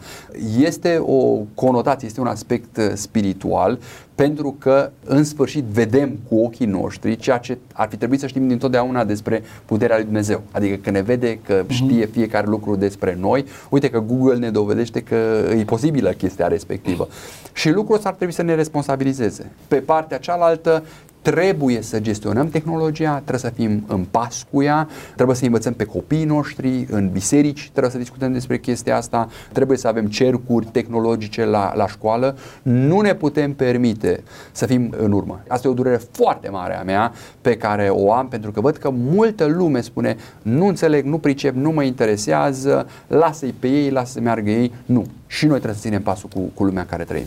Este 0.59 0.97
o 1.01 1.37
conotație, 1.53 2.07
este 2.07 2.19
un 2.21 2.27
aspect 2.27 2.77
uh, 2.77 2.91
spiritual 2.93 3.79
pentru 4.15 4.55
că 4.59 4.91
în 5.05 5.23
sfârșit 5.23 5.63
vedem 5.63 6.17
cu 6.29 6.35
ochii 6.35 6.65
noștri 6.65 7.15
ceea 7.15 7.37
ce 7.37 7.57
ar 7.73 7.87
fi 7.89 7.97
trebuit 7.97 8.19
să 8.19 8.27
știm 8.27 8.47
dintotdeauna 8.47 9.03
despre 9.03 9.43
puterea 9.65 9.95
lui 9.95 10.05
Dumnezeu. 10.05 10.41
Adică 10.51 10.75
că 10.75 10.89
ne 10.89 11.01
vede 11.01 11.39
că 11.45 11.63
mhm. 11.63 11.73
știe 11.73 12.05
fiecare 12.05 12.47
lucru 12.47 12.75
despre 12.75 13.17
noi, 13.19 13.45
uite 13.69 13.89
că 13.89 13.99
Google 13.99 14.37
ne 14.37 14.49
dovedește 14.49 15.01
că 15.01 15.15
e 15.49 15.63
posibilă 15.63 16.09
chestia 16.09 16.47
respectivă. 16.47 17.07
Și 17.53 17.69
lucrul 17.69 17.95
ăsta 17.95 18.09
ar 18.09 18.15
trebui 18.15 18.33
să 18.33 18.41
ne 18.41 18.55
responsabilizeze. 18.55 19.51
Pe 19.67 19.75
partea 19.75 20.17
cealaltă, 20.17 20.83
trebuie 21.31 21.81
să 21.81 21.99
gestionăm 21.99 22.49
tehnologia, 22.49 23.13
trebuie 23.13 23.39
să 23.39 23.49
fim 23.49 23.83
în 23.87 24.05
pas 24.11 24.45
cu 24.51 24.61
ea, 24.61 24.87
trebuie 25.15 25.35
să 25.35 25.45
învățăm 25.45 25.73
pe 25.73 25.83
copiii 25.83 26.25
noștri, 26.25 26.85
în 26.89 27.09
biserici 27.09 27.69
trebuie 27.69 27.91
să 27.91 27.97
discutăm 27.97 28.31
despre 28.31 28.57
chestia 28.57 28.97
asta, 28.97 29.27
trebuie 29.51 29.77
să 29.77 29.87
avem 29.87 30.05
cercuri 30.05 30.65
tehnologice 30.65 31.45
la, 31.45 31.73
la 31.75 31.87
școală. 31.87 32.37
Nu 32.61 33.01
ne 33.01 33.15
putem 33.15 33.53
permite 33.53 34.23
să 34.51 34.65
fim 34.65 34.93
în 34.97 35.11
urmă. 35.11 35.43
Asta 35.47 35.67
e 35.67 35.71
o 35.71 35.73
durere 35.73 36.01
foarte 36.11 36.49
mare 36.49 36.77
a 36.77 36.83
mea 36.83 37.11
pe 37.41 37.57
care 37.57 37.89
o 37.89 38.13
am 38.13 38.27
pentru 38.27 38.51
că 38.51 38.61
văd 38.61 38.77
că 38.77 38.89
multă 38.89 39.45
lume 39.45 39.81
spune 39.81 40.15
nu 40.41 40.67
înțeleg, 40.67 41.05
nu 41.05 41.17
pricep, 41.17 41.55
nu 41.55 41.71
mă 41.71 41.83
interesează, 41.83 42.87
lasă-i 43.07 43.55
pe 43.59 43.67
ei, 43.67 43.89
lasă 43.89 44.11
să 44.11 44.19
meargă 44.19 44.49
ei. 44.49 44.71
Nu. 44.85 45.05
Și 45.27 45.45
noi 45.45 45.55
trebuie 45.55 45.79
să 45.79 45.87
ținem 45.87 46.01
pasul 46.01 46.29
cu, 46.33 46.39
cu 46.53 46.63
lumea 46.63 46.81
în 46.81 46.87
care 46.87 47.03
trăim. 47.03 47.25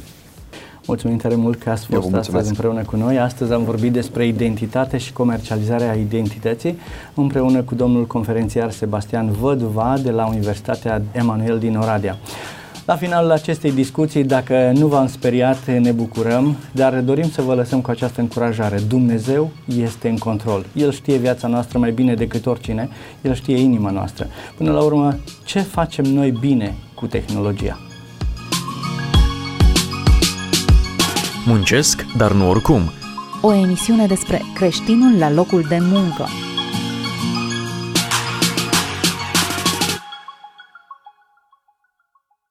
Mulțumim 0.88 1.16
tare 1.16 1.34
mult 1.34 1.62
că 1.62 1.70
ați 1.70 1.86
fost 1.86 2.14
astăzi 2.14 2.48
împreună 2.48 2.82
cu 2.82 2.96
noi. 2.96 3.18
Astăzi 3.18 3.52
am 3.52 3.64
vorbit 3.64 3.92
despre 3.92 4.26
identitate 4.26 4.98
și 4.98 5.12
comercializarea 5.12 5.94
identității 5.94 6.78
împreună 7.14 7.62
cu 7.62 7.74
domnul 7.74 8.06
conferențiar 8.06 8.70
Sebastian 8.70 9.30
Văduva 9.30 9.96
de 10.02 10.10
la 10.10 10.26
Universitatea 10.26 11.02
Emanuel 11.12 11.58
din 11.58 11.76
Oradea. 11.76 12.18
La 12.86 12.96
finalul 12.96 13.30
acestei 13.30 13.72
discuții, 13.72 14.24
dacă 14.24 14.72
nu 14.74 14.86
v-am 14.86 15.06
speriat, 15.06 15.66
ne 15.66 15.90
bucurăm, 15.90 16.56
dar 16.72 17.00
dorim 17.00 17.30
să 17.30 17.42
vă 17.42 17.54
lăsăm 17.54 17.80
cu 17.80 17.90
această 17.90 18.20
încurajare. 18.20 18.78
Dumnezeu 18.88 19.50
este 19.78 20.08
în 20.08 20.18
control. 20.18 20.66
El 20.72 20.92
știe 20.92 21.16
viața 21.16 21.48
noastră 21.48 21.78
mai 21.78 21.90
bine 21.90 22.14
decât 22.14 22.46
oricine, 22.46 22.88
El 23.22 23.34
știe 23.34 23.58
inima 23.58 23.90
noastră. 23.90 24.26
Până 24.56 24.72
la 24.72 24.80
urmă, 24.80 25.16
ce 25.44 25.60
facem 25.60 26.04
noi 26.04 26.30
bine 26.30 26.74
cu 26.94 27.06
tehnologia? 27.06 27.78
Muncesc, 31.48 32.06
dar 32.16 32.32
nu 32.32 32.48
oricum. 32.48 32.92
O 33.40 33.52
emisiune 33.52 34.06
despre 34.06 34.42
creștinul 34.54 35.18
la 35.18 35.30
locul 35.30 35.64
de 35.68 35.78
muncă. 35.80 36.28